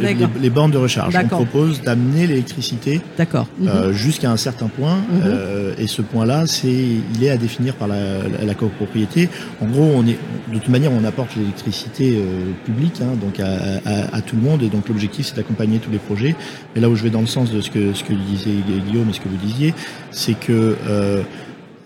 les, 0.41 0.51
bornes 0.51 0.71
de 0.71 0.79
recharge. 0.79 1.17
On 1.17 1.27
propose 1.27 1.83
d'amener 1.83 2.27
l'électricité 2.27 3.01
mhm. 3.19 3.93
jusqu'à 3.93 4.31
un 4.31 4.37
certain 4.37 4.69
point. 4.69 4.97
Mhm. 4.97 5.75
et 5.79 5.87
ce 5.87 6.03
point-là, 6.03 6.47
c'est 6.47 6.69
il 6.69 7.25
est 7.25 7.31
à 7.31 7.37
définir 7.37 7.75
par 7.75 7.89
la, 7.89 8.29
la, 8.45 8.55
copropriété. 8.55 9.29
En 9.61 9.67
gros, 9.67 9.91
on 9.97 10.07
est, 10.07 10.19
de 10.53 10.59
toute 10.59 10.69
manière, 10.69 10.93
on 10.93 11.05
apporte 11.05 11.37
l'électricité 11.37 12.23
publique, 12.65 13.01
hein, 13.01 13.17
donc 13.21 13.41
à, 13.41 13.79
à, 13.85 14.17
à, 14.17 14.21
tout 14.21 14.37
le 14.37 14.43
monde. 14.43 14.63
Et 14.63 14.69
donc 14.69 14.89
l'objectif, 14.89 15.27
c'est 15.27 15.37
d'accompagner 15.37 15.79
tous 15.79 15.91
les 15.91 15.99
projets. 15.99 16.35
Et 16.77 16.81
là 16.81 16.89
où 16.89 16.97
je 17.01 17.05
vais 17.05 17.11
dans 17.11 17.23
le 17.23 17.27
sens 17.27 17.51
de 17.51 17.63
ce 17.63 17.71
que, 17.71 17.95
ce 17.95 18.05
que 18.05 18.13
disait 18.13 18.57
Guillaume 18.87 19.09
et 19.09 19.13
ce 19.15 19.21
que 19.21 19.29
vous 19.29 19.39
disiez, 19.39 19.73
c'est 20.11 20.39
que 20.39 20.77
euh, 20.87 21.23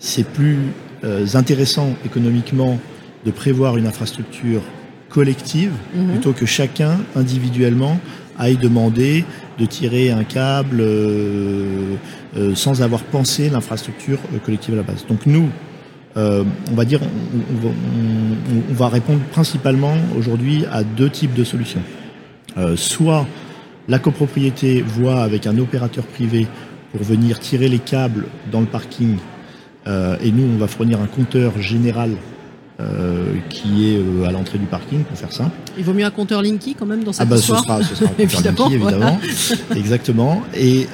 c'est 0.01 0.27
plus 0.27 0.59
euh, 1.05 1.25
intéressant 1.35 1.95
économiquement 2.05 2.81
de 3.25 3.31
prévoir 3.31 3.77
une 3.77 3.87
infrastructure 3.87 4.61
collective 5.09 5.71
mhm. 5.95 6.11
plutôt 6.11 6.33
que 6.33 6.47
chacun 6.47 6.99
individuellement 7.15 8.01
aille 8.37 8.57
demander 8.57 9.25
de 9.61 9.67
tirer 9.67 10.11
un 10.11 10.25
câble 10.25 10.81
euh, 10.81 11.95
euh 12.37 12.57
sans 12.57 12.83
avoir 12.83 13.05
pensé 13.05 13.49
l'infrastructure 13.51 14.19
collective 14.45 14.75
à 14.75 14.79
la 14.79 14.83
base. 14.83 15.07
Donc 15.07 15.27
nous, 15.27 15.49
euh, 16.17 16.43
on 16.73 16.75
va 16.75 16.85
dire, 16.85 17.01
on, 17.03 17.69
on, 17.69 18.63
on, 18.69 18.75
va 18.75 18.89
répondre 18.89 19.21
principalement 19.31 19.95
aujourd'hui 20.19 20.65
à 20.73 20.83
deux 20.83 21.11
types 21.11 21.35
de 21.35 21.45
solutions. 21.45 21.83
soit 22.75 23.27
la 23.89 23.99
copropriété 23.99 24.83
voit 24.83 25.23
avec 25.23 25.47
un 25.47 25.59
opérateur 25.59 26.05
privé 26.05 26.47
pour 26.93 27.03
venir 27.03 27.41
tirer 27.41 27.69
les 27.69 27.79
câbles 27.79 28.27
dans 28.51 28.61
le 28.61 28.67
parking 28.67 29.19
euh, 29.87 30.17
et 30.23 30.33
nous 30.33 30.45
on 30.55 30.57
va 30.59 30.67
fournir 30.67 31.01
un 31.01 31.07
compteur 31.07 31.61
général 31.61 32.13
euh, 32.81 33.35
qui 33.51 33.89
est 33.91 33.99
euh, 33.99 34.27
à 34.27 34.33
l'entrée 34.33 34.59
du 34.59 34.67
parking 34.67 35.05
pour 35.05 35.17
faire 35.17 35.33
simple. 35.33 35.53
Il 35.77 35.85
vaut 35.85 35.93
mieux 35.93 36.05
un 36.05 36.11
compteur 36.11 36.43
Linky 36.43 36.75
quand 36.75 36.87
même 36.87 37.05
dans 37.05 37.13
cette 37.13 37.27
ah 37.27 37.31
bah, 37.31 37.37
histoire. 37.37 37.61
Ce 37.61 37.67
sera, 37.67 37.83
ce 37.83 37.95
sera 37.95 38.11
un 38.11 38.53
compteur 38.53 38.69
Linky 38.69 38.75
évidemment, 38.75 39.21
exactement. 39.77 40.43
Et 40.57 40.87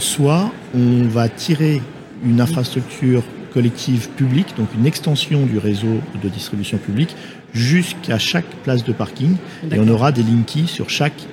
soit 0.00 0.50
on 0.74 1.04
va 1.08 1.28
tirer 1.28 1.82
une 2.24 2.40
infrastructure 2.40 3.22
collective 3.52 4.08
publique, 4.10 4.54
donc 4.56 4.68
une 4.78 4.86
extension 4.86 5.44
du 5.44 5.58
réseau 5.58 6.00
de 6.22 6.28
distribution 6.28 6.78
publique, 6.78 7.16
jusqu'à 7.52 8.18
chaque 8.18 8.48
place 8.62 8.84
de 8.84 8.92
parking, 8.92 9.36
et 9.72 9.78
on 9.78 9.88
aura 9.88 10.12
des 10.12 10.22
Linky 10.22 10.68
sur 10.68 10.88
chaque 10.88 11.26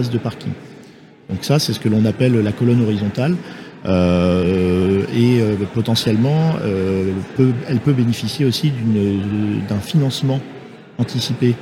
de 0.00 0.18
parking. 0.18 0.52
Donc 1.30 1.44
ça, 1.44 1.58
c'est 1.58 1.72
ce 1.72 1.80
que 1.80 1.88
l'on 1.88 2.04
appelle 2.04 2.34
la 2.34 2.52
colonne 2.52 2.82
horizontale. 2.82 3.36
Euh, 3.84 5.02
et 5.14 5.40
euh, 5.40 5.56
potentiellement, 5.74 6.54
euh, 6.62 7.12
peut, 7.36 7.52
elle 7.68 7.80
peut 7.80 7.92
bénéficier 7.92 8.46
aussi 8.46 8.72
d'un 9.68 9.80
financement 9.80 10.40
anticipé 10.98 11.54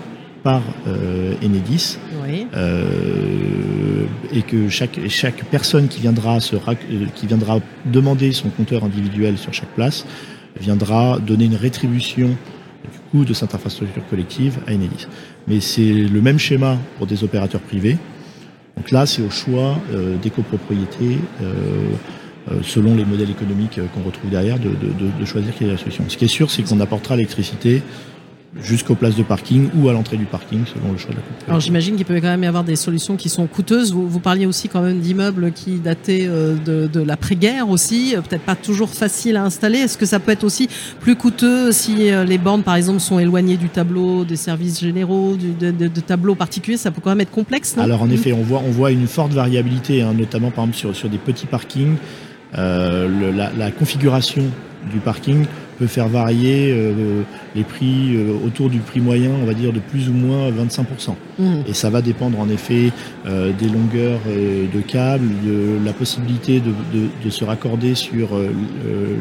par 0.43 0.63
Enedis 1.43 1.99
oui. 2.23 2.47
et 4.33 4.43
que 4.43 4.71
chaque, 4.71 4.99
chaque 5.09 5.45
personne 5.45 5.87
qui 5.89 6.01
viendra, 6.01 6.41
se, 6.41 6.57
qui 7.15 7.27
viendra 7.27 7.61
demander 7.85 8.33
son 8.33 8.49
compteur 8.49 8.85
individuel 8.85 9.37
sur 9.37 9.53
chaque 9.53 9.69
place 9.75 10.07
viendra 10.59 11.19
donner 11.19 11.45
une 11.45 11.57
rétribution 11.57 12.29
du 12.29 12.99
coût 13.11 13.25
de 13.27 13.35
cette 13.35 13.55
infrastructure 13.55 14.03
collective 14.09 14.59
à 14.67 14.73
Enedis. 14.73 15.07
Mais 15.47 15.61
c'est 15.61 15.93
le 15.93 16.23
même 16.23 16.39
schéma 16.39 16.79
pour 16.97 17.07
des 17.07 17.23
opérateurs 17.23 17.61
privés. 17.61 17.99
Donc 18.81 18.93
là, 18.93 19.05
c'est 19.05 19.21
au 19.21 19.29
choix 19.29 19.77
euh, 19.93 20.17
des 20.17 20.31
copropriétés 20.31 21.19
euh, 21.43 21.53
selon 22.63 22.95
les 22.95 23.05
modèles 23.05 23.31
économiques 23.31 23.79
qu'on 23.93 24.03
retrouve 24.03 24.31
derrière, 24.31 24.59
de, 24.59 24.71
de, 24.71 25.25
choisir 25.27 25.53
quelle 25.55 25.69
est 25.69 25.73
la 25.73 25.77
solution. 25.77 26.03
Ce 26.09 26.17
qui 26.17 26.25
est 26.25 26.29
sûr, 26.29 26.51
c'est 26.51 26.63
qu'on 26.63 26.81
apportera 26.81 27.15
l'électricité 27.15 27.83
jusqu'aux 28.61 28.97
places 28.97 29.15
de 29.15 29.23
parking 29.23 29.69
ou 29.77 29.89
à 29.89 29.93
l'entrée 29.93 30.17
du 30.17 30.25
parking 30.25 30.65
selon 30.67 30.91
le 30.93 30.99
choix 30.99 31.13
de 31.13 31.17
la 31.17 31.23
coupe. 31.23 31.49
Alors 31.49 31.61
j'imagine 31.61 31.95
qu'il 31.95 32.05
peut 32.05 32.17
quand 32.17 32.23
même 32.23 32.43
y 32.43 32.47
avoir 32.47 32.65
des 32.65 32.75
solutions 32.75 33.17
qui 33.17 33.29
sont 33.29 33.47
coûteuses. 33.47 33.93
Vous, 33.93 34.09
vous 34.09 34.19
parliez 34.19 34.47
aussi 34.47 34.69
quand 34.69 34.83
même 34.83 34.99
d'immeubles 34.99 35.53
qui 35.53 35.79
dataient 35.79 36.27
euh, 36.27 36.57
de, 36.57 36.89
de 36.89 37.01
l'après-guerre 37.01 37.69
aussi, 37.69 38.17
euh, 38.17 38.23
peut-être 38.23 38.43
pas 38.43 38.57
toujours 38.57 38.91
facile 38.91 39.37
à 39.37 39.45
installer. 39.45 39.79
Est-ce 39.79 39.97
que 39.97 40.07
ça 40.07 40.19
peut 40.19 40.33
être 40.33 40.43
aussi 40.43 40.69
plus 40.99 41.15
coûteux 41.15 41.71
si 41.71 42.11
euh, 42.11 42.25
les 42.25 42.39
bornes 42.39 42.65
par 42.65 42.75
exemple 42.75 43.01
sont 43.01 43.21
éloignées 43.21 43.57
du 43.57 43.69
tableau 43.69 44.25
des 44.25 44.37
services 44.37 44.81
généraux, 44.81 45.37
du, 45.37 45.53
de, 45.53 45.71
de, 45.71 46.01
tableaux 46.01 46.35
particuliers? 46.35 46.77
Ça 46.77 46.91
peut 46.91 47.01
quand 47.01 47.11
même 47.11 47.21
être 47.21 47.31
complexe. 47.31 47.77
Non? 47.77 47.85
Alors 47.85 48.03
en 48.03 48.11
effet, 48.11 48.33
on 48.33 48.43
voit, 48.43 48.63
on 48.67 48.71
voit 48.71 48.91
une 48.91 49.07
forte 49.07 49.33
variabilité, 49.33 50.03
hein, 50.03 50.13
notamment 50.13 50.51
par 50.51 50.65
exemple 50.65 50.79
sur, 50.79 50.97
sur 50.97 51.09
des 51.09 51.19
petits 51.19 51.47
parkings. 51.47 51.97
Euh, 52.59 53.07
le, 53.07 53.31
la, 53.31 53.53
la 53.57 53.71
configuration 53.71 54.43
du 54.91 54.99
parking 54.99 55.47
peut 55.81 55.87
faire 55.87 56.09
varier 56.09 56.73
euh, 56.73 57.23
les 57.57 57.65
prix 57.65 58.15
euh, 58.15 58.35
autour 58.47 58.69
du 58.69 58.81
prix 58.81 59.01
moyen, 59.01 59.31
on 59.43 59.47
va 59.47 59.55
dire 59.55 59.73
de 59.73 59.81
plus 59.81 60.11
ou 60.11 60.13
moins 60.13 60.51
25%. 60.51 61.15
Mmh. 61.39 61.45
Et 61.67 61.73
ça 61.73 61.89
va 61.89 62.03
dépendre 62.03 62.39
en 62.39 62.51
effet 62.51 62.93
euh, 63.27 63.51
des 63.59 63.67
longueurs 63.67 64.21
de 64.27 64.81
câbles, 64.83 65.31
de 65.43 65.79
la 65.83 65.95
possibilité 65.95 66.61
de, 66.61 66.73
de, 66.93 67.07
de 67.25 67.31
se 67.31 67.45
raccorder 67.45 67.95
sur 67.95 68.29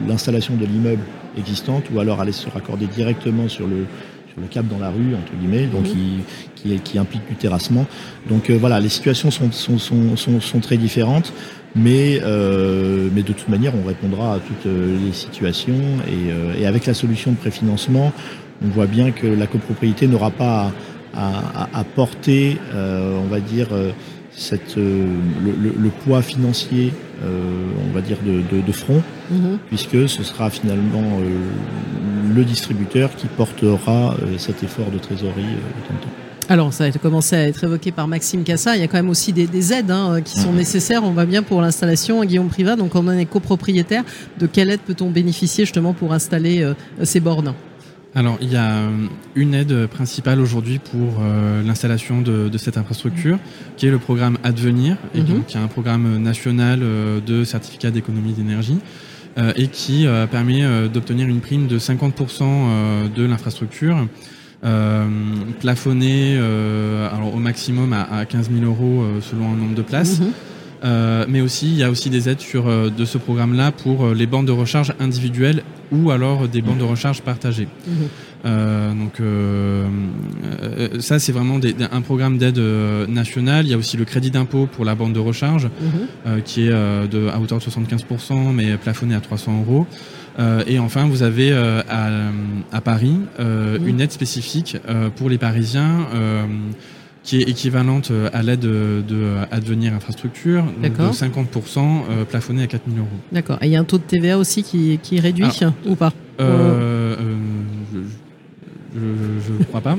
l'installation 0.07 0.55
de 0.55 0.65
l'immeuble 0.65 1.01
existante 1.37 1.85
ou 1.93 1.99
alors 1.99 2.19
aller 2.19 2.33
se 2.33 2.49
raccorder 2.49 2.87
directement 2.87 3.47
sur 3.47 3.65
le, 3.65 3.85
sur 4.31 4.41
le 4.41 4.47
câble 4.47 4.67
dans 4.67 4.79
la 4.79 4.89
rue, 4.89 5.15
entre 5.15 5.33
guillemets, 5.39 5.67
donc 5.67 5.85
mmh. 5.85 5.91
qui, 5.91 6.17
qui, 6.55 6.79
qui, 6.79 6.99
implique 6.99 7.25
du 7.29 7.35
terrassement. 7.35 7.85
Donc 8.29 8.51
voilà, 8.51 8.79
les 8.81 8.89
situations 8.89 9.31
sont, 9.31 9.51
sont, 9.51 9.77
sont, 9.77 10.17
sont, 10.17 10.41
sont 10.41 10.59
très 10.59 10.77
différentes. 10.77 11.31
Mais, 11.75 12.19
euh, 12.23 13.09
mais 13.13 13.21
de 13.21 13.33
toute 13.33 13.47
manière, 13.49 13.73
on 13.75 13.87
répondra 13.87 14.35
à 14.35 14.39
toutes 14.39 14.65
euh, 14.65 14.97
les 15.05 15.13
situations. 15.13 15.73
Et, 16.07 16.31
euh, 16.31 16.53
et 16.59 16.65
avec 16.65 16.85
la 16.85 16.93
solution 16.93 17.31
de 17.31 17.37
préfinancement, 17.37 18.11
on 18.63 18.67
voit 18.69 18.87
bien 18.87 19.11
que 19.11 19.27
la 19.27 19.47
copropriété 19.47 20.07
n'aura 20.07 20.31
pas 20.31 20.71
à, 21.13 21.63
à, 21.73 21.79
à 21.79 21.83
porter, 21.83 22.57
euh, 22.73 23.19
on 23.23 23.27
va 23.27 23.39
dire, 23.39 23.67
euh, 23.71 23.91
cette, 24.31 24.77
le, 24.77 25.05
le, 25.43 25.73
le, 25.77 25.89
poids 25.89 26.21
financier, 26.21 26.93
on 27.21 27.93
va 27.93 27.99
dire, 27.99 28.17
de, 28.25 28.35
de, 28.55 28.61
de 28.65 28.71
front, 28.71 29.01
mm 29.31 29.35
-hmm. 29.35 29.57
puisque 29.67 30.07
ce 30.07 30.23
sera 30.23 30.49
finalement 30.49 31.19
le 32.35 32.43
distributeur 32.45 33.09
qui 33.17 33.27
portera 33.27 34.15
cet 34.37 34.63
effort 34.63 34.91
de 34.91 34.99
trésorerie 34.99 35.41
de 35.43 35.81
temps 35.87 35.97
en 35.97 36.03
temps. 36.05 36.28
Alors, 36.51 36.73
ça 36.73 36.85
a 36.85 36.91
commencé 36.91 37.35
à 37.35 37.47
être 37.47 37.63
évoqué 37.63 37.91
par 37.91 38.07
Maxime 38.07 38.43
Cassa. 38.43 38.75
Il 38.75 38.81
y 38.81 38.83
a 38.83 38.87
quand 38.87 38.97
même 38.97 39.11
aussi 39.11 39.31
des, 39.33 39.45
des 39.45 39.71
aides 39.71 39.91
hein, 39.91 40.19
qui 40.21 40.39
sont 40.39 40.51
nécessaires. 40.51 41.03
On 41.03 41.11
va 41.11 41.27
bien 41.27 41.43
pour 41.43 41.61
l'installation. 41.61 42.25
Guillaume 42.25 42.49
Privat, 42.49 42.75
donc 42.75 42.95
on 42.95 43.07
est 43.11 43.25
copropriétaire. 43.27 44.03
De 44.39 44.47
quelle 44.47 44.71
aide 44.71 44.79
peut-on 44.79 45.11
bénéficier 45.11 45.65
justement 45.65 45.93
pour 45.93 46.11
installer 46.11 46.63
euh, 46.63 46.73
ces 47.03 47.19
bornes? 47.19 47.53
Alors, 48.15 48.39
il 48.41 48.51
y 48.51 48.55
a 48.55 48.89
une 49.35 49.53
aide 49.53 49.85
principale 49.85 50.39
aujourd'hui 50.41 50.79
pour 50.79 51.19
euh, 51.21 51.61
l'installation 51.61 52.21
de, 52.23 52.49
de, 52.49 52.57
cette 52.57 52.77
infrastructure, 52.77 53.37
qui 53.77 53.85
est 53.85 53.91
le 53.91 53.99
programme 53.99 54.39
Advenir, 54.43 54.97
et 55.13 55.19
-hmm. 55.19 55.25
donc 55.25 55.45
qui 55.45 55.57
est 55.57 55.61
un 55.61 55.67
programme 55.67 56.17
national 56.17 56.79
euh, 56.81 57.21
de 57.21 57.43
certificat 57.43 57.91
d'économie 57.91 58.33
d'énergie, 58.33 58.79
euh, 59.37 59.53
et 59.55 59.67
qui 59.67 60.07
euh, 60.07 60.25
permet 60.25 60.63
euh, 60.63 60.87
d'obtenir 60.87 61.27
une 61.27 61.39
prime 61.39 61.67
de 61.67 61.77
50% 61.77 63.13
de 63.15 63.23
l'infrastructure 63.23 63.97
euh, 63.97 64.05
plafonné 65.59 66.35
euh, 66.37 67.09
alors 67.15 67.35
au 67.35 67.39
maximum 67.39 67.93
à, 67.93 68.03
à 68.03 68.25
15 68.25 68.49
000 68.51 68.65
euros 68.65 69.03
euh, 69.03 69.21
selon 69.21 69.53
un 69.53 69.55
nombre 69.55 69.75
de 69.75 69.81
places. 69.81 70.19
Mmh. 70.19 70.25
Euh, 70.83 71.25
mais 71.27 71.41
aussi, 71.41 71.67
il 71.67 71.77
y 71.77 71.83
a 71.83 71.89
aussi 71.89 72.09
des 72.09 72.29
aides 72.29 72.39
sur, 72.39 72.67
euh, 72.67 72.89
de 72.89 73.05
ce 73.05 73.17
programme-là 73.17 73.71
pour 73.71 74.05
euh, 74.05 74.13
les 74.13 74.27
bandes 74.27 74.47
de 74.47 74.51
recharge 74.51 74.93
individuelles 74.99 75.63
ou 75.91 76.11
alors 76.11 76.47
des 76.47 76.61
bandes 76.61 76.77
de 76.77 76.83
recharge 76.83 77.21
partagées. 77.21 77.67
Mmh. 77.87 77.91
Euh, 78.45 78.93
donc 78.93 81.01
ça, 81.01 81.17
c'est 81.17 81.31
vraiment 81.31 81.57
des, 81.57 81.75
un 81.91 82.01
programme 82.01 82.37
d'aide 82.37 82.61
nationale. 83.09 83.65
Il 83.65 83.71
y 83.71 83.73
a 83.73 83.77
aussi 83.77 83.97
le 83.97 84.05
crédit 84.05 84.29
d'impôt 84.29 84.67
pour 84.67 84.85
la 84.85 84.93
bande 84.93 85.13
de 85.13 85.19
recharge 85.19 85.65
mmh. 85.65 86.41
qui 86.45 86.67
est 86.67 86.71
de, 86.71 87.27
à 87.27 87.39
hauteur 87.39 87.57
de 87.57 87.63
75%, 87.63 88.53
mais 88.53 88.77
plafonné 88.77 89.15
à 89.15 89.19
300 89.19 89.61
euros. 89.61 89.87
Euh, 90.39 90.63
et 90.67 90.79
enfin, 90.79 91.05
vous 91.05 91.23
avez 91.23 91.51
euh, 91.51 91.81
à, 91.89 92.09
à, 92.71 92.81
Paris 92.81 93.19
euh, 93.39 93.77
mmh. 93.77 93.87
une 93.87 94.01
aide 94.01 94.11
spécifique 94.11 94.77
pour 95.15 95.29
les 95.29 95.37
Parisiens 95.37 96.07
qui 97.21 97.41
est 97.41 97.49
équivalente 97.49 98.11
à 98.33 98.41
l'aide 98.41 98.61
de, 98.61 99.03
de 99.07 99.35
Advenir 99.51 99.93
Infrastructure, 99.93 100.63
de 100.81 100.87
50% 100.87 102.25
plafonné 102.29 102.63
à 102.63 102.67
4 102.67 102.83
000 102.87 102.97
euros. 102.99 103.07
D'accord. 103.31 103.57
Et 103.61 103.67
il 103.67 103.71
y 103.71 103.75
a 103.75 103.79
un 103.79 103.83
taux 103.83 103.97
de 103.97 104.03
TVA 104.03 104.37
aussi 104.37 104.63
qui, 104.63 104.99
qui 105.03 105.17
est 105.17 105.19
réduit 105.19 105.45
Alors, 105.61 105.73
ou 105.85 105.95
pas? 105.95 106.13
Euh, 109.39 109.43
je 109.47 109.53
ne 109.53 109.63
crois 109.63 109.81
pas. 109.81 109.97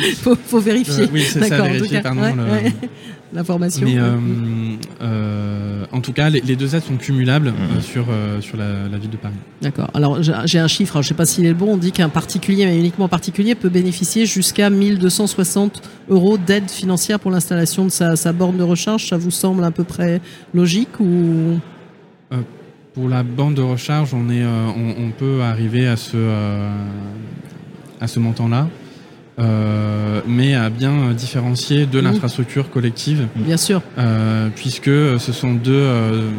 Il 0.00 0.14
faut, 0.16 0.36
faut, 0.36 0.60
vérifier. 0.60 1.04
Euh, 1.04 1.08
oui, 1.12 1.22
c'est 1.22 1.44
ça, 1.44 1.62
vérifier, 1.62 2.00
pardon. 2.00 2.22
Ouais, 2.22 2.34
le... 2.34 2.42
ouais. 2.42 2.72
L'information. 3.32 3.84
Mais 3.84 3.98
euh, 3.98 4.16
euh, 5.02 5.84
en 5.90 6.00
tout 6.00 6.12
cas, 6.12 6.30
les, 6.30 6.40
les, 6.40 6.54
deux 6.54 6.76
aides 6.76 6.84
sont 6.84 6.96
cumulables 6.96 7.50
mmh. 7.50 7.80
sur, 7.80 8.06
sur 8.40 8.56
la, 8.56 8.86
la, 8.88 8.96
ville 8.96 9.10
de 9.10 9.16
Paris. 9.16 9.34
D'accord. 9.60 9.90
Alors, 9.92 10.22
j'ai 10.22 10.58
un 10.60 10.68
chiffre, 10.68 10.94
je 10.94 10.98
ne 10.98 11.08
sais 11.08 11.14
pas 11.14 11.26
s'il 11.26 11.44
est 11.44 11.48
le 11.48 11.54
bon. 11.54 11.72
On 11.72 11.76
dit 11.76 11.90
qu'un 11.90 12.08
particulier, 12.08 12.64
mais 12.64 12.78
uniquement 12.78 13.08
particulier, 13.08 13.56
peut 13.56 13.70
bénéficier 13.70 14.24
jusqu'à 14.24 14.70
1260 14.70 15.82
euros 16.10 16.38
d'aide 16.38 16.70
financière 16.70 17.18
pour 17.18 17.32
l'installation 17.32 17.84
de 17.84 17.90
sa, 17.90 18.14
sa, 18.14 18.32
borne 18.32 18.56
de 18.56 18.62
recharge. 18.62 19.08
Ça 19.08 19.16
vous 19.16 19.32
semble 19.32 19.64
à 19.64 19.72
peu 19.72 19.82
près 19.84 20.20
logique 20.52 21.00
ou? 21.00 21.58
Pour 22.94 23.08
la 23.08 23.24
bande 23.24 23.54
de 23.54 23.62
recharge, 23.62 24.14
on, 24.14 24.30
est, 24.30 24.44
on, 24.44 24.94
on 24.96 25.10
peut 25.10 25.42
arriver 25.42 25.88
à 25.88 25.96
ce, 25.96 26.16
à 28.00 28.06
ce 28.08 28.18
montant-là, 28.20 28.68
euh, 29.38 30.20
mais 30.28 30.54
à 30.54 30.70
bien 30.70 31.12
différencier 31.12 31.86
de 31.86 31.98
l'infrastructure 31.98 32.70
collective. 32.70 33.26
Bien 33.34 33.56
sûr. 33.56 33.82
Euh, 33.98 34.48
puisque 34.54 34.86
ce 34.86 35.32
sont 35.32 35.54
deux, 35.54 35.72
euh, 35.72 36.30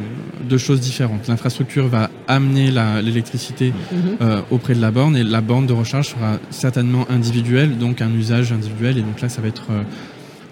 deux 0.49 0.57
choses 0.57 0.79
différentes. 0.79 1.27
L'infrastructure 1.27 1.87
va 1.87 2.09
amener 2.27 2.71
l'électricité 3.03 3.71
mm 3.71 3.97
-hmm. 3.97 4.41
auprès 4.51 4.75
de 4.75 4.81
la 4.81 4.91
borne 4.91 5.17
et 5.17 5.23
la 5.23 5.41
borne 5.41 5.67
de 5.67 5.73
recharge 5.73 6.07
sera 6.09 6.39
certainement 6.49 7.05
individuelle, 7.09 7.77
donc 7.77 8.01
un 8.01 8.11
usage 8.13 8.51
individuel. 8.53 8.97
Et 8.97 9.01
donc 9.01 9.19
là, 9.21 9.29
ça 9.29 9.41
va 9.41 9.49
être 9.49 9.67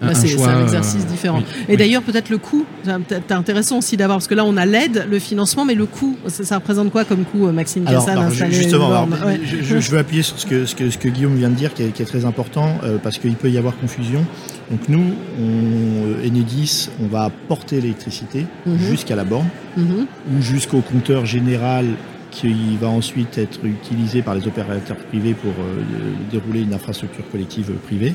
bah, 0.04 0.14
c'est 0.14 0.40
un 0.40 0.62
exercice 0.62 1.02
euh, 1.02 1.10
différent. 1.10 1.38
Oui, 1.38 1.44
et 1.68 1.72
oui. 1.72 1.76
d'ailleurs, 1.76 2.02
peut-être 2.02 2.30
le 2.30 2.38
coût, 2.38 2.64
c'est 2.84 3.32
intéressant 3.32 3.78
aussi 3.78 3.96
d'avoir, 3.96 4.18
parce 4.18 4.28
que 4.28 4.34
là, 4.34 4.44
on 4.44 4.56
a 4.56 4.66
l'aide, 4.66 5.06
le 5.10 5.18
financement, 5.18 5.64
mais 5.64 5.74
le 5.74 5.86
coût, 5.86 6.16
ça, 6.28 6.44
ça 6.44 6.56
représente 6.56 6.90
quoi 6.90 7.04
comme 7.04 7.24
coût, 7.24 7.50
Maxime 7.52 7.86
alors, 7.86 8.04
Cassan, 8.04 8.18
alors, 8.18 8.50
Justement, 8.50 8.86
alors, 8.88 9.08
je, 9.44 9.80
je, 9.80 9.90
veux 9.90 9.98
appuyer 9.98 10.22
sur 10.22 10.38
ce 10.38 10.46
que, 10.46 10.66
ce 10.66 10.74
que, 10.74 10.90
ce 10.90 10.98
que 10.98 11.08
Guillaume 11.08 11.36
vient 11.36 11.50
de 11.50 11.54
dire, 11.54 11.74
qui 11.74 11.82
est, 11.82 11.90
qui 11.90 12.02
est 12.02 12.06
très 12.06 12.24
important, 12.24 12.78
euh, 12.82 12.98
parce 13.02 13.18
qu'il 13.18 13.34
peut 13.34 13.50
y 13.50 13.58
avoir 13.58 13.76
confusion. 13.76 14.24
Donc 14.70 14.88
nous, 14.88 15.04
on, 15.40 16.26
Enedis, 16.26 16.88
on 17.02 17.06
va 17.06 17.30
porter 17.48 17.80
l'électricité 17.80 18.46
-hmm. 18.66 18.78
jusqu'à 18.78 19.16
la 19.16 19.24
borne, 19.24 19.48
-hmm. 19.78 20.06
ou 20.30 20.42
jusqu'au 20.42 20.80
compteur 20.80 21.26
général 21.26 21.86
qui 22.34 22.76
va 22.80 22.88
ensuite 22.88 23.38
être 23.38 23.60
utilisé 23.64 24.22
par 24.22 24.34
les 24.34 24.46
opérateurs 24.46 24.96
privés 24.96 25.34
pour 25.34 25.52
euh, 25.52 25.82
dérouler 26.32 26.62
une 26.62 26.74
infrastructure 26.74 27.24
collective 27.30 27.70
privée. 27.86 28.14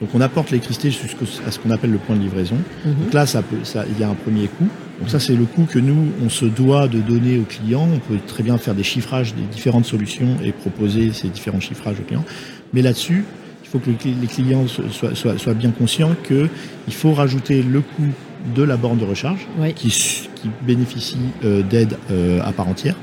Donc 0.00 0.10
on 0.14 0.20
apporte 0.20 0.50
l'électricité 0.50 0.90
jusqu'à 0.90 1.50
ce 1.50 1.58
qu'on 1.58 1.70
appelle 1.70 1.92
le 1.92 1.98
point 1.98 2.16
de 2.16 2.22
livraison. 2.22 2.56
Mmh. 2.56 2.90
Donc 3.04 3.12
là, 3.12 3.26
ça 3.26 3.42
peut, 3.42 3.56
ça, 3.62 3.84
il 3.88 3.98
y 3.98 4.04
a 4.04 4.08
un 4.08 4.14
premier 4.14 4.48
coût. 4.48 4.68
Donc 5.00 5.10
ça, 5.10 5.20
c'est 5.20 5.34
le 5.36 5.44
coût 5.44 5.64
que 5.64 5.78
nous, 5.78 6.08
on 6.24 6.28
se 6.28 6.44
doit 6.44 6.88
de 6.88 6.98
donner 6.98 7.38
aux 7.38 7.44
clients. 7.44 7.88
On 7.92 7.98
peut 7.98 8.18
très 8.26 8.42
bien 8.42 8.58
faire 8.58 8.74
des 8.74 8.82
chiffrages 8.82 9.34
des 9.34 9.42
différentes 9.42 9.86
solutions 9.86 10.36
et 10.42 10.52
proposer 10.52 11.12
ces 11.12 11.28
différents 11.28 11.60
chiffrages 11.60 11.98
aux 12.00 12.04
clients. 12.04 12.24
Mais 12.72 12.82
là-dessus, 12.82 13.24
il 13.62 13.68
faut 13.68 13.78
que 13.78 13.90
les 13.90 14.26
clients 14.26 14.66
soient, 14.66 15.14
soient, 15.14 15.38
soient 15.38 15.54
bien 15.54 15.70
conscients 15.70 16.14
qu'il 16.26 16.94
faut 16.94 17.12
rajouter 17.12 17.62
le 17.62 17.80
coût 17.80 18.08
de 18.54 18.62
la 18.62 18.76
borne 18.76 18.98
de 18.98 19.04
recharge 19.04 19.46
oui. 19.58 19.72
qui, 19.74 19.88
qui, 19.88 20.50
bénéficie 20.62 21.16
euh, 21.44 21.62
d'aide 21.62 21.96
euh, 22.10 22.40
à 22.44 22.52
part 22.52 22.68
entière 22.68 22.96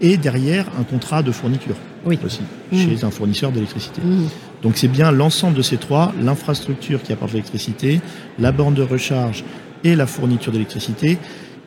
et 0.00 0.16
derrière 0.16 0.66
un 0.78 0.84
contrat 0.84 1.22
de 1.22 1.30
fourniture 1.30 1.76
oui. 2.04 2.18
aussi 2.24 2.42
mmh. 2.72 2.76
chez 2.76 3.04
un 3.04 3.10
fournisseur 3.10 3.52
d'électricité. 3.52 4.00
Mmh. 4.02 4.28
Donc 4.62 4.76
c'est 4.76 4.88
bien 4.88 5.10
l'ensemble 5.12 5.56
de 5.56 5.62
ces 5.62 5.76
trois, 5.76 6.12
l'infrastructure 6.20 7.02
qui 7.02 7.12
apporte 7.12 7.32
l'électricité, 7.32 8.00
la 8.38 8.52
borne 8.52 8.74
de 8.74 8.82
recharge 8.82 9.44
et 9.84 9.94
la 9.94 10.06
fourniture 10.06 10.52
d'électricité 10.52 11.18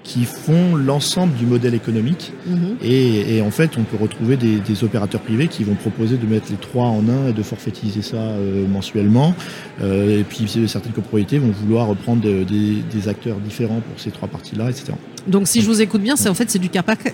qui 0.03 0.25
font 0.25 0.75
l'ensemble 0.75 1.34
du 1.36 1.46
modèle 1.46 1.75
économique. 1.75 2.34
Mmh. 2.48 2.55
Et, 2.81 3.38
et, 3.38 3.41
en 3.41 3.51
fait, 3.51 3.72
on 3.77 3.84
peut 3.84 3.98
retrouver 4.01 4.36
des, 4.36 4.60
des, 4.60 4.84
opérateurs 4.84 5.22
privés 5.22 5.48
qui 5.48 5.63
vont 5.63 5.75
proposer 5.75 6.17
de 6.17 6.25
mettre 6.25 6.48
les 6.50 6.58
trois 6.58 6.88
en 6.88 7.08
un 7.08 7.29
et 7.29 7.34
de 7.34 7.43
forfaitiser 7.43 8.01
ça 8.01 8.17
euh, 8.17 8.67
mensuellement. 8.67 9.36
Euh, 9.81 10.20
et 10.20 10.24
puis 10.24 10.48
certaines 10.67 10.93
copropriétés 10.93 11.38
vont 11.38 11.51
vouloir 11.51 11.88
reprendre 11.88 12.22
de, 12.22 12.43
des, 12.43 12.81
des, 12.91 13.08
acteurs 13.08 13.38
différents 13.38 13.81
pour 13.81 14.00
ces 14.00 14.12
trois 14.12 14.27
parties-là, 14.27 14.70
etc. 14.70 14.93
Donc 15.27 15.48
si 15.48 15.62
je 15.62 15.67
vous 15.67 15.81
écoute 15.81 16.01
bien, 16.01 16.15
c'est 16.15 16.29
en 16.29 16.34
fait 16.34 16.50
c'est 16.50 16.60
du 16.60 16.70
cas 16.70 16.81
par 16.81 16.98
cas. 16.98 17.12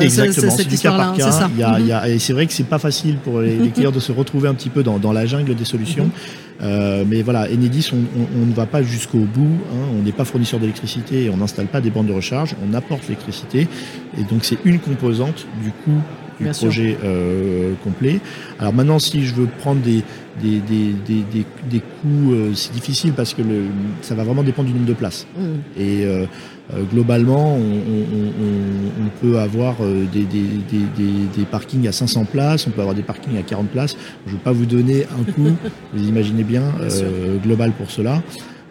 Exactement, 0.00 0.52
c'est 0.54 0.68
du 0.68 0.76
cas 0.76 0.96
par 0.96 1.16
cas. 1.16 1.32
Ça. 1.32 1.50
Il 1.54 1.60
y 1.60 1.62
a, 1.62 1.80
il 1.80 1.86
y 1.86 1.92
a, 1.92 2.08
et 2.08 2.18
c'est 2.18 2.34
vrai 2.34 2.46
que 2.46 2.52
c'est 2.52 2.64
pas 2.64 2.78
facile 2.78 3.16
pour 3.16 3.40
les, 3.40 3.56
les, 3.56 3.70
clients 3.70 3.90
de 3.90 4.00
se 4.00 4.12
retrouver 4.12 4.48
un 4.48 4.54
petit 4.54 4.68
peu 4.68 4.82
dans, 4.82 4.98
dans 4.98 5.12
la 5.12 5.24
jungle 5.24 5.54
des 5.54 5.64
solutions. 5.64 6.06
Mmh. 6.06 6.47
Euh, 6.60 7.04
mais 7.06 7.22
voilà, 7.22 7.46
Enedis, 7.50 7.90
on, 7.92 8.46
ne 8.46 8.52
va 8.52 8.66
pas 8.66 8.82
jusqu'au 8.82 9.18
bout. 9.18 9.58
Hein. 9.72 9.88
on 9.98 10.02
n'est 10.02 10.12
pas 10.12 10.24
fournisseur 10.24 10.58
d'électricité 10.58 11.30
on 11.30 11.36
n'installe 11.36 11.66
pas 11.66 11.80
des 11.80 11.90
bandes 11.90 12.06
de 12.06 12.12
recharge. 12.12 12.54
On 12.68 12.74
apporte 12.74 13.02
l'électricité. 13.04 13.68
Et 14.18 14.24
donc, 14.24 14.44
c'est 14.44 14.58
une 14.64 14.78
composante 14.78 15.46
du 15.62 15.70
coût 15.70 16.02
du 16.40 16.48
projet 16.50 16.96
euh, 17.04 17.74
complet. 17.84 18.20
Alors 18.58 18.72
maintenant, 18.72 18.98
si 18.98 19.24
je 19.24 19.34
veux 19.34 19.46
prendre 19.46 19.80
des, 19.80 20.02
des, 20.40 20.60
des, 20.60 20.92
des, 21.06 21.44
des 21.70 21.80
coûts, 21.80 22.32
euh, 22.32 22.52
c'est 22.54 22.72
difficile 22.72 23.12
parce 23.12 23.34
que 23.34 23.42
le, 23.42 23.64
ça 24.02 24.14
va 24.14 24.24
vraiment 24.24 24.42
dépendre 24.42 24.68
du 24.68 24.74
nombre 24.74 24.86
de 24.86 24.94
places. 24.94 25.26
Mmh. 25.36 25.42
Et 25.80 26.04
euh, 26.04 26.26
euh, 26.72 26.82
globalement, 26.92 27.54
on, 27.54 27.60
on, 27.60 29.04
on, 29.04 29.08
peut 29.20 29.38
avoir 29.38 29.76
des, 30.12 30.24
des, 30.24 31.44
parkings 31.50 31.88
à 31.88 31.92
500 31.92 32.26
places, 32.26 32.66
on 32.66 32.70
peut 32.70 32.80
avoir 32.80 32.94
des 32.94 33.02
parkings 33.02 33.38
à 33.38 33.42
40 33.42 33.68
places. 33.68 33.96
Je 34.26 34.32
ne 34.32 34.36
vais 34.36 34.42
pas 34.42 34.52
vous 34.52 34.66
donner 34.66 35.04
un 35.04 35.32
coût, 35.32 35.56
vous 35.94 36.08
imaginez 36.08 36.44
bien, 36.44 36.62
global 37.42 37.72
pour 37.72 37.90
cela. 37.90 38.22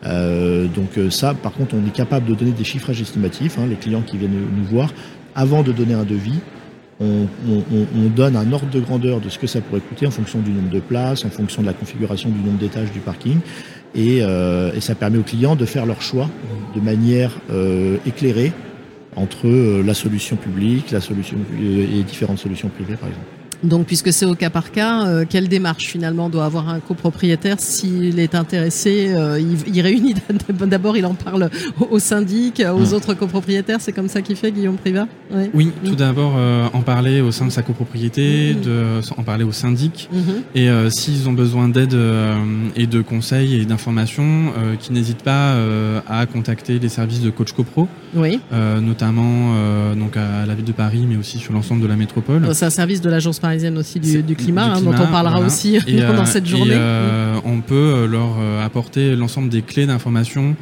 Euh, 0.05 0.67
donc 0.67 1.12
ça, 1.12 1.33
par 1.33 1.53
contre, 1.53 1.75
on 1.75 1.86
est 1.86 1.93
capable 1.93 2.29
de 2.29 2.36
donner 2.36 2.51
des 2.51 2.63
chiffrages 2.63 3.01
estimatifs. 3.01 3.57
Hein, 3.57 3.65
les 3.67 3.75
clients 3.75 4.03
qui 4.03 4.17
viennent 4.17 4.31
nous 4.31 4.63
voir, 4.63 4.93
avant 5.36 5.63
de 5.63 5.71
donner 5.71 5.95
un 5.95 6.03
devis, 6.03 6.39
on, 7.00 8.10
donne 8.16 8.36
un 8.36 8.51
ordre 8.51 8.70
de 8.70 8.80
grandeur 8.80 9.20
de 9.20 9.30
ce 9.30 9.38
que 9.38 9.48
ça 9.48 9.62
pourrait 9.62 9.82
coûter 9.82 10.08
en 10.08 10.12
fonction 10.12 10.39
du 10.39 10.51
nombre 10.51 10.70
de 10.70 10.80
places, 10.80 11.25
en 11.25 11.30
fonction 11.30 11.62
de 11.62 11.68
la 11.68 11.74
configuration 11.74 12.30
du 12.30 12.39
nombre 12.39 12.58
d'étages 12.58 12.92
du 12.92 13.00
parking. 13.00 13.39
Et, 13.96 14.24
euh, 14.24 14.80
ça 14.80 14.96
permet 14.96 15.18
aux 15.18 15.24
clients 15.24 15.56
de 15.56 15.66
faire 15.66 15.86
leur 15.86 16.01
choix 16.01 16.30
de 16.75 16.82
manière 16.82 17.32
euh, 17.51 17.98
éclairée 18.06 18.51
entre 19.16 19.48
euh, 19.48 19.84
la 19.84 19.94
solution 19.94 20.36
publique 20.36 20.92
la 20.92 21.01
solution, 21.01 21.38
et 21.60 22.04
différentes 22.04 22.39
solutions 22.39 22.70
privées, 22.70 22.96
par 22.96 23.10
exemple. 23.10 23.25
Donc, 23.63 23.87
puisque 23.87 24.13
c'est 24.13 24.25
au 24.25 24.35
cas 24.35 24.49
par 24.49 24.71
cas, 24.71 25.07
euh, 25.07 25.25
quelle 25.27 25.47
démarche 25.47 25.87
finalement 25.87 26.29
doit 26.29 26.45
avoir 26.45 26.69
un 26.69 26.79
copropriétaire 26.79 27.59
s'il 27.59 28.19
est 28.19 28.35
intéressé 28.35 29.07
euh, 29.09 29.39
il, 29.39 29.81
réunit 29.81 30.15
d'abord, 30.65 30.95
il 30.97 31.05
en 31.05 31.15
parle 31.15 31.49
au, 31.89 31.99
syndic, 31.99 32.61
aux 32.61 32.91
hmm. 32.91 32.93
autres 32.93 33.13
copropriétaires. 33.15 33.81
C'est 33.81 33.93
comme 33.93 34.07
ça 34.07 34.21
qu'il 34.21 34.35
fait, 34.35 34.51
Guillaume 34.51 34.77
Privat 34.77 35.07
Oui, 35.53 35.71
tout 35.83 35.95
d'abord 35.95 36.35
euh, 36.37 36.67
en 36.73 36.81
parler 36.81 37.21
au 37.21 37.31
sein 37.31 37.45
de 37.45 37.51
sa 37.51 37.63
copropriété, 37.63 38.53
hmm. 38.53 38.61
de, 38.61 39.01
en 39.17 39.23
parler 39.23 39.43
au 39.43 39.51
syndic, 39.51 40.09
hmm. 40.11 40.19
et 40.55 40.69
s'ils 40.89 41.27
ont 41.27 41.33
besoin 41.33 41.69
d'aide 41.69 41.97
et 42.75 42.87
de 42.87 43.01
conseils 43.01 43.55
et 43.55 43.65
d'informations, 43.65 44.53
qu'ils 44.79 44.93
n'hésitent 44.93 45.23
pas 45.23 45.55
à 46.07 46.25
contacter 46.25 46.79
les 46.79 46.89
services 46.89 47.21
de 47.21 47.29
coach 47.29 47.53
copro, 47.53 47.87
oui. 48.15 48.39
notamment 48.81 49.53
donc 49.95 50.17
à 50.17 50.45
la 50.45 50.55
ville 50.55 50.65
de 50.65 50.71
Paris, 50.71 51.05
mais 51.07 51.17
aussi 51.17 51.39
sur 51.39 51.53
l'ensemble 51.53 51.81
de 51.81 51.87
la 51.87 51.95
métropole. 51.95 52.53
C'est 52.53 52.65
un 52.65 52.69
service 52.69 53.01
de 53.01 53.09
l'agence 53.09 53.39
parisienne 53.48 53.77
aussi 53.77 54.00
du, 54.01 54.36
climat, 54.36 54.74
hein, 54.74 54.82
dont 54.82 54.92
on 54.92 55.08
parlera 55.08 55.39
aussi 55.39 55.80
pendant 56.08 56.25
cette 56.25 56.46
journée. 56.46 56.74
Euh, 56.74 57.39
on 57.46 57.62
peut 57.62 57.75
euh, 57.75 58.08
leur 58.08 58.36
euh, 58.39 58.66
apporter 58.66 59.16
l'ensemble 59.16 59.48
des 59.50 59.62
clés 59.62 59.86
d'information 59.86 60.56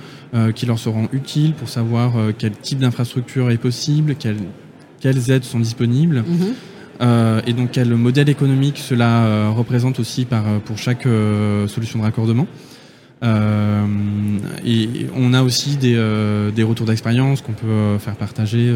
qui 0.54 0.66
leur 0.66 0.78
seront 0.78 1.08
utiles 1.14 1.54
pour 1.54 1.70
savoir 1.70 2.12
quel 2.38 2.52
type 2.52 2.80
d'infrastructure 2.80 3.52
est 3.52 3.58
possible, 3.58 4.16
quelles, 4.20 5.32
aides 5.32 5.46
sont 5.46 5.62
disponibles. 5.62 6.26
Mhm. 6.28 7.42
et 7.48 7.54
donc 7.54 7.70
quel 7.72 7.96
modèle 7.96 8.28
économique 8.28 8.78
cela 8.78 9.48
représente 9.52 9.98
aussi 10.02 10.26
par, 10.26 10.44
pour 10.66 10.78
chaque 10.78 11.08
solution 11.68 12.00
de 12.00 12.04
raccordement. 12.04 12.48
Euh, 13.24 13.86
et 14.66 15.08
on 15.16 15.34
a 15.34 15.42
aussi 15.42 15.78
des, 15.78 15.96
euh, 15.96 16.52
des 16.52 16.64
retours 16.64 16.86
d'expérience 16.86 17.42
qu'on 17.42 17.54
peut 17.54 17.68
euh, 17.68 17.98
faire 17.98 18.16
partager. 18.16 18.74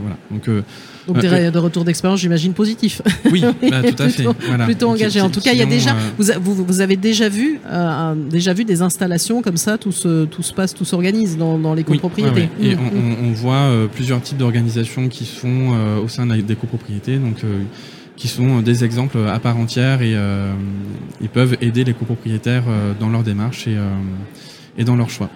voilà. 0.00 0.16
Donc, 0.30 0.64
Donc 1.08 1.18
des, 1.18 1.50
de 1.50 1.58
retours 1.58 1.84
d'expérience, 1.84 2.20
j'imagine 2.20 2.52
positifs. 2.52 3.02
Oui, 3.30 3.42
bah, 3.42 3.82
tout 3.82 4.02
à 4.02 4.08
fait. 4.08 4.24
Plutôt 4.64 4.88
engagé. 4.88 5.20
En 5.20 5.30
tout 5.30 5.40
cas, 5.40 5.52
il 5.52 5.58
y 5.58 5.62
a 5.62 5.66
déjà. 5.66 5.96
Vous, 6.16 6.54
vous, 6.54 6.80
avez 6.80 6.96
déjà 6.96 7.28
vu, 7.28 7.60
déjà 8.30 8.52
vu 8.52 8.64
des 8.64 8.82
installations 8.82 9.42
comme 9.42 9.56
ça, 9.56 9.78
tout 9.78 9.92
se, 9.92 10.24
tout 10.26 10.42
se 10.42 10.52
passe, 10.54 10.74
tout 10.74 10.84
s'organise 10.84 11.36
dans, 11.36 11.58
dans 11.58 11.74
les 11.74 11.84
copropriétés. 11.84 12.48
Et 12.60 12.76
mmh, 12.76 12.78
on, 12.78 12.98
mmh. 12.98 13.28
on, 13.28 13.32
voit 13.32 13.70
plusieurs 13.92 14.22
types 14.22 14.38
d'organisations 14.38 15.08
qui 15.08 15.24
se 15.24 15.40
font 15.40 15.76
au 16.02 16.08
sein 16.08 16.26
des 16.26 16.56
copropriétés. 16.56 17.16
Donc 17.16 17.42
qui 18.16 18.28
sont 18.28 18.60
des 18.60 18.84
exemples 18.84 19.18
à 19.28 19.38
part 19.38 19.56
entière 19.56 20.02
et 20.02 20.14
euh, 20.14 20.52
ils 21.20 21.28
peuvent 21.28 21.56
aider 21.60 21.84
les 21.84 21.94
copropriétaires 21.94 22.64
euh, 22.68 22.94
dans 22.98 23.10
leur 23.10 23.22
démarche 23.22 23.68
et, 23.68 23.76
euh, 23.76 23.90
et 24.78 24.84
dans 24.84 24.96
leur 24.96 25.10
choix. 25.10 25.30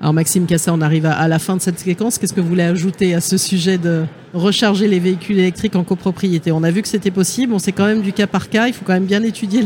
Alors 0.00 0.12
Maxime 0.12 0.46
Cassa, 0.46 0.72
on 0.72 0.80
arrive 0.80 1.06
à, 1.06 1.28
la 1.28 1.38
fin 1.38 1.56
de 1.56 1.62
cette 1.62 1.78
séquence. 1.78 2.18
Qu'est-ce 2.18 2.34
que 2.34 2.40
vous 2.40 2.48
voulez 2.48 2.64
ajouter 2.64 3.14
à 3.14 3.20
ce 3.20 3.38
sujet 3.38 3.78
de 3.78 4.04
recharger 4.34 4.88
les 4.88 4.98
véhicules 4.98 5.38
électriques 5.38 5.76
en 5.76 5.84
copropriété? 5.84 6.52
On 6.52 6.62
a 6.62 6.70
vu 6.70 6.82
que 6.82 6.88
c'était 6.88 7.12
possible, 7.12 7.54
on 7.54 7.58
sait 7.58 7.72
quand 7.72 7.86
même 7.86 8.02
du 8.02 8.12
cas 8.12 8.26
par 8.26 8.50
cas, 8.50 8.66
il 8.66 8.74
faut 8.74 8.84
quand 8.84 8.92
même 8.92 9.06
bien 9.06 9.22
étudier 9.22 9.64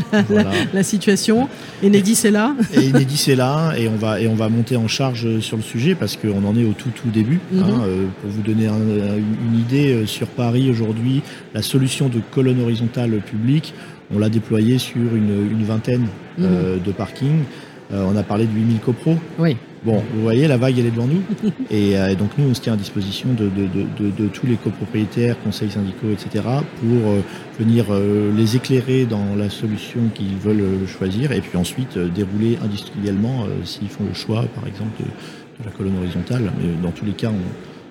la, 0.73 0.83
situation. 0.83 1.49
Enedis 1.83 2.21
est 2.23 2.31
là. 2.31 2.55
Et 2.73 2.89
Enedis 2.89 3.31
est 3.31 3.35
là 3.35 3.73
et 3.77 3.89
on, 3.89 3.95
va, 3.95 4.21
et 4.21 4.27
on 4.27 4.35
va 4.35 4.49
monter 4.49 4.75
en 4.75 4.87
charge 4.87 5.39
sur 5.39 5.57
le 5.57 5.63
sujet 5.63 5.95
parce 5.95 6.15
qu'on 6.15 6.45
en 6.45 6.55
est 6.55 6.65
au 6.65 6.73
tout 6.73 6.89
tout 6.89 7.09
début. 7.09 7.39
Hein. 7.55 7.65
Mhm. 7.65 8.09
pour 8.21 8.29
vous 8.29 8.41
donner 8.41 8.67
une 8.67 9.59
idée, 9.59 10.05
sur 10.05 10.27
Paris 10.27 10.69
aujourd'hui, 10.69 11.21
la 11.53 11.61
solution 11.61 12.07
de 12.07 12.19
colonne 12.31 12.61
horizontale 12.61 13.19
publique, 13.21 13.73
on 14.13 14.19
l'a 14.19 14.29
déployée 14.29 14.77
sur 14.77 15.15
une, 15.15 15.63
vingtaine 15.63 16.07
mhm. 16.37 16.79
de 16.85 16.91
parkings. 16.91 17.43
On 17.91 18.15
a 18.15 18.23
parlé 18.23 18.45
de 18.45 18.51
8000 18.51 18.79
copros. 18.79 19.15
Oui. 19.37 19.57
Bon, 19.85 20.03
vous 20.13 20.21
voyez, 20.21 20.47
la 20.47 20.57
vague, 20.57 20.77
elle 20.77 20.87
est 20.87 20.91
devant 20.91 21.07
nous. 21.07 21.21
Euh, 21.71 22.07
et 22.07 22.15
donc, 22.15 22.31
nous, 22.37 22.49
on 22.49 22.53
se 22.53 22.61
tient 22.61 22.73
à 22.73 22.77
disposition 22.77 23.29
de, 23.33 24.27
tous 24.27 24.47
les 24.47 24.55
copropriétaires, 24.55 25.35
conseils 25.43 25.69
syndicaux, 25.69 26.09
etc., 26.11 26.43
pour 26.79 27.11
euh, 27.11 27.21
venir 27.59 27.85
euh, 27.89 28.31
les 28.35 28.55
éclairer 28.55 29.05
dans 29.05 29.35
la 29.37 29.49
solution 29.49 30.01
qu'ils 30.13 30.37
veulent 30.37 30.87
choisir, 30.87 31.31
et 31.31 31.41
puis 31.41 31.57
ensuite 31.57 31.97
dérouler 31.97 32.57
industriellement 32.63 33.45
s'ils 33.65 33.89
font 33.89 34.03
le 34.05 34.15
choix, 34.15 34.45
par 34.55 34.67
exemple, 34.67 34.99
de, 34.99 35.63
la 35.63 35.71
colonne 35.71 35.97
horizontale. 35.97 36.51
Mais 36.59 36.69
dans 36.81 36.91
tous 36.91 37.05
les 37.05 37.13
cas, 37.13 37.31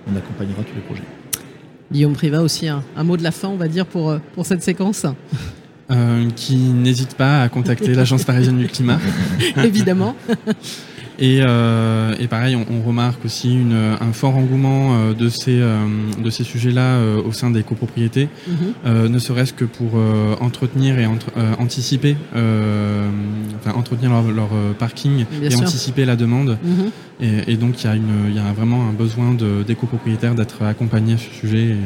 on, 0.07 0.17
accompagnera 0.17 0.63
tous 0.63 0.75
les 0.75 0.83
projets. 0.83 1.03
Guillaume 1.93 2.15
Privat 2.15 2.43
aussi, 2.43 2.67
un, 2.69 2.83
mot 3.05 3.17
de 3.17 3.23
la 3.23 3.31
fin, 3.31 3.49
on 3.49 3.57
va 3.57 3.69
dire, 3.69 3.87
pour, 3.87 4.19
pour 4.35 4.45
cette 4.45 4.63
séquence? 4.63 5.07
Qui 6.37 6.57
n'hésite 6.57 7.15
pas 7.15 7.43
à 7.43 7.49
contacter 7.49 7.95
l'Agence 7.95 8.25
parisienne 8.25 8.59
du 8.59 8.69
climat. 8.69 8.99
Évidemment. 9.65 10.15
Et, 11.19 11.41
euh, 11.43 12.15
et 12.21 12.29
pareil, 12.29 12.55
on, 12.55 12.65
on, 12.73 12.81
remarque 12.81 13.25
aussi 13.25 13.53
une, 13.53 13.75
un 13.75 14.13
fort 14.13 14.37
engouement 14.37 14.95
euh, 14.95 15.15
de 15.15 15.29
ces, 15.29 15.61
euh, 15.61 15.77
de 16.23 16.31
ces 16.31 16.45
sujets-là 16.45 16.95
euh, 16.95 17.21
au 17.21 17.33
sein 17.33 17.51
des 17.51 17.65
copropriétés, 17.65 18.29
mhm. 18.47 19.09
ne 19.09 19.19
serait-ce 19.19 19.53
que 19.53 19.65
pour 19.65 20.01
entretenir 20.41 20.99
et 20.99 21.07
anticiper, 21.59 22.17
enfin 22.33 23.77
entretenir 23.77 24.11
leur, 24.11 24.31
leur 24.31 24.49
parking 24.79 25.25
et 25.43 25.55
anticiper 25.55 26.05
la 26.05 26.17
demande. 26.17 26.59
Mhm. 26.63 26.91
Et, 27.21 27.53
et, 27.53 27.57
donc 27.57 27.83
il 27.83 27.87
y, 27.87 27.91
a 27.91 27.97
une, 27.97 28.35
y 28.35 28.39
a 28.39 28.53
vraiment 28.53 28.89
un 28.89 28.93
besoin 28.93 29.35
de, 29.35 29.65
des 29.67 29.75
copropriétaires 29.75 30.35
d'être 30.35 30.63
accompagnés 30.63 31.15
à 31.15 31.19
ce 31.19 31.31
sujet. 31.31 31.71
Et, 31.71 31.77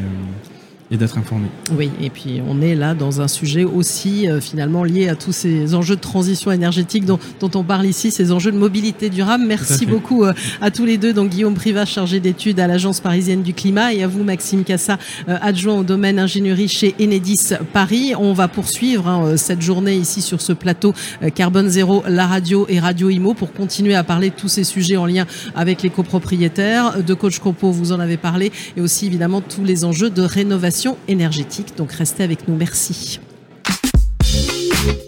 et 0.92 0.98
d'être 0.98 1.16
informé. 1.16 1.46
Oui, 1.74 1.90
et 2.02 2.10
puis 2.10 2.42
on 2.46 2.60
est 2.60 2.74
là 2.74 2.94
dans 2.94 3.22
un 3.22 3.28
sujet 3.28 3.64
aussi 3.64 4.28
euh, 4.28 4.42
finalement 4.42 4.84
lié 4.84 5.08
à 5.08 5.16
tous 5.16 5.32
ces 5.32 5.74
enjeux 5.74 5.96
de 5.96 6.00
transition 6.00 6.52
énergétique 6.52 7.06
dont, 7.06 7.18
dont 7.40 7.50
on 7.54 7.64
parle 7.64 7.86
ici, 7.86 8.10
ces 8.10 8.30
enjeux 8.30 8.52
de 8.52 8.58
mobilité 8.58 9.08
durable. 9.08 9.44
Merci 9.46 9.86
beaucoup 9.86 10.24
euh, 10.24 10.34
à 10.60 10.70
tous 10.70 10.84
les 10.84 10.98
deux, 10.98 11.14
donc 11.14 11.30
Guillaume 11.30 11.54
Privat, 11.54 11.86
chargé 11.86 12.20
d'études 12.20 12.60
à 12.60 12.66
l'Agence 12.66 13.00
parisienne 13.00 13.42
du 13.42 13.54
climat, 13.54 13.94
et 13.94 14.02
à 14.02 14.06
vous 14.06 14.22
Maxime 14.22 14.64
Cassa, 14.64 14.98
euh, 15.30 15.38
adjoint 15.40 15.78
au 15.78 15.82
domaine 15.82 16.18
ingénierie 16.18 16.68
chez 16.68 16.94
Enedis 17.00 17.54
Paris. 17.72 18.12
On 18.18 18.34
va 18.34 18.48
poursuivre 18.48 19.08
hein, 19.08 19.38
cette 19.38 19.62
journée 19.62 19.94
ici 19.94 20.20
sur 20.20 20.42
ce 20.42 20.52
plateau 20.52 20.92
Carbone 21.34 21.70
Zéro, 21.70 22.02
la 22.06 22.26
radio 22.26 22.66
et 22.68 22.78
Radio 22.80 23.08
Imo 23.08 23.32
pour 23.32 23.54
continuer 23.54 23.94
à 23.94 24.04
parler 24.04 24.28
de 24.28 24.34
tous 24.34 24.48
ces 24.48 24.64
sujets 24.64 24.98
en 24.98 25.06
lien 25.06 25.24
avec 25.54 25.82
les 25.82 25.90
copropriétaires. 25.90 27.02
De 27.02 27.14
Coach 27.14 27.38
Copo, 27.38 27.70
vous 27.70 27.92
en 27.92 28.00
avez 28.00 28.18
parlé, 28.18 28.52
et 28.76 28.82
aussi 28.82 29.06
évidemment 29.06 29.40
tous 29.40 29.64
les 29.64 29.86
enjeux 29.86 30.10
de 30.10 30.20
rénovation 30.20 30.81
énergétique. 31.08 31.76
Donc 31.76 31.92
restez 31.92 32.22
avec 32.22 32.48
nous. 32.48 32.56
Merci. 32.56 33.20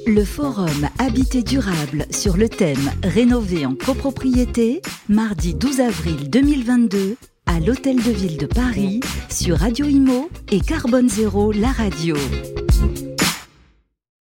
Le 0.06 0.24
forum 0.24 0.88
Habité 0.98 1.42
durable 1.42 2.06
sur 2.10 2.37
le 2.37 2.48
thème 2.48 2.90
Rénover 3.02 3.66
en 3.66 3.74
copropriété, 3.74 4.82
mardi 5.08 5.54
12 5.54 5.80
avril 5.80 6.30
2022 6.30 7.16
à 7.46 7.58
l'Hôtel 7.58 7.96
de 7.96 8.10
Ville 8.10 8.37
de 8.37 8.46
Paris 8.46 9.00
sur 9.30 9.58
Radio 9.58 9.87
Imo 9.87 10.28
et 10.52 10.60
Carbone 10.60 11.08
Zéro, 11.08 11.52
la 11.52 11.72
radio. 11.72 12.16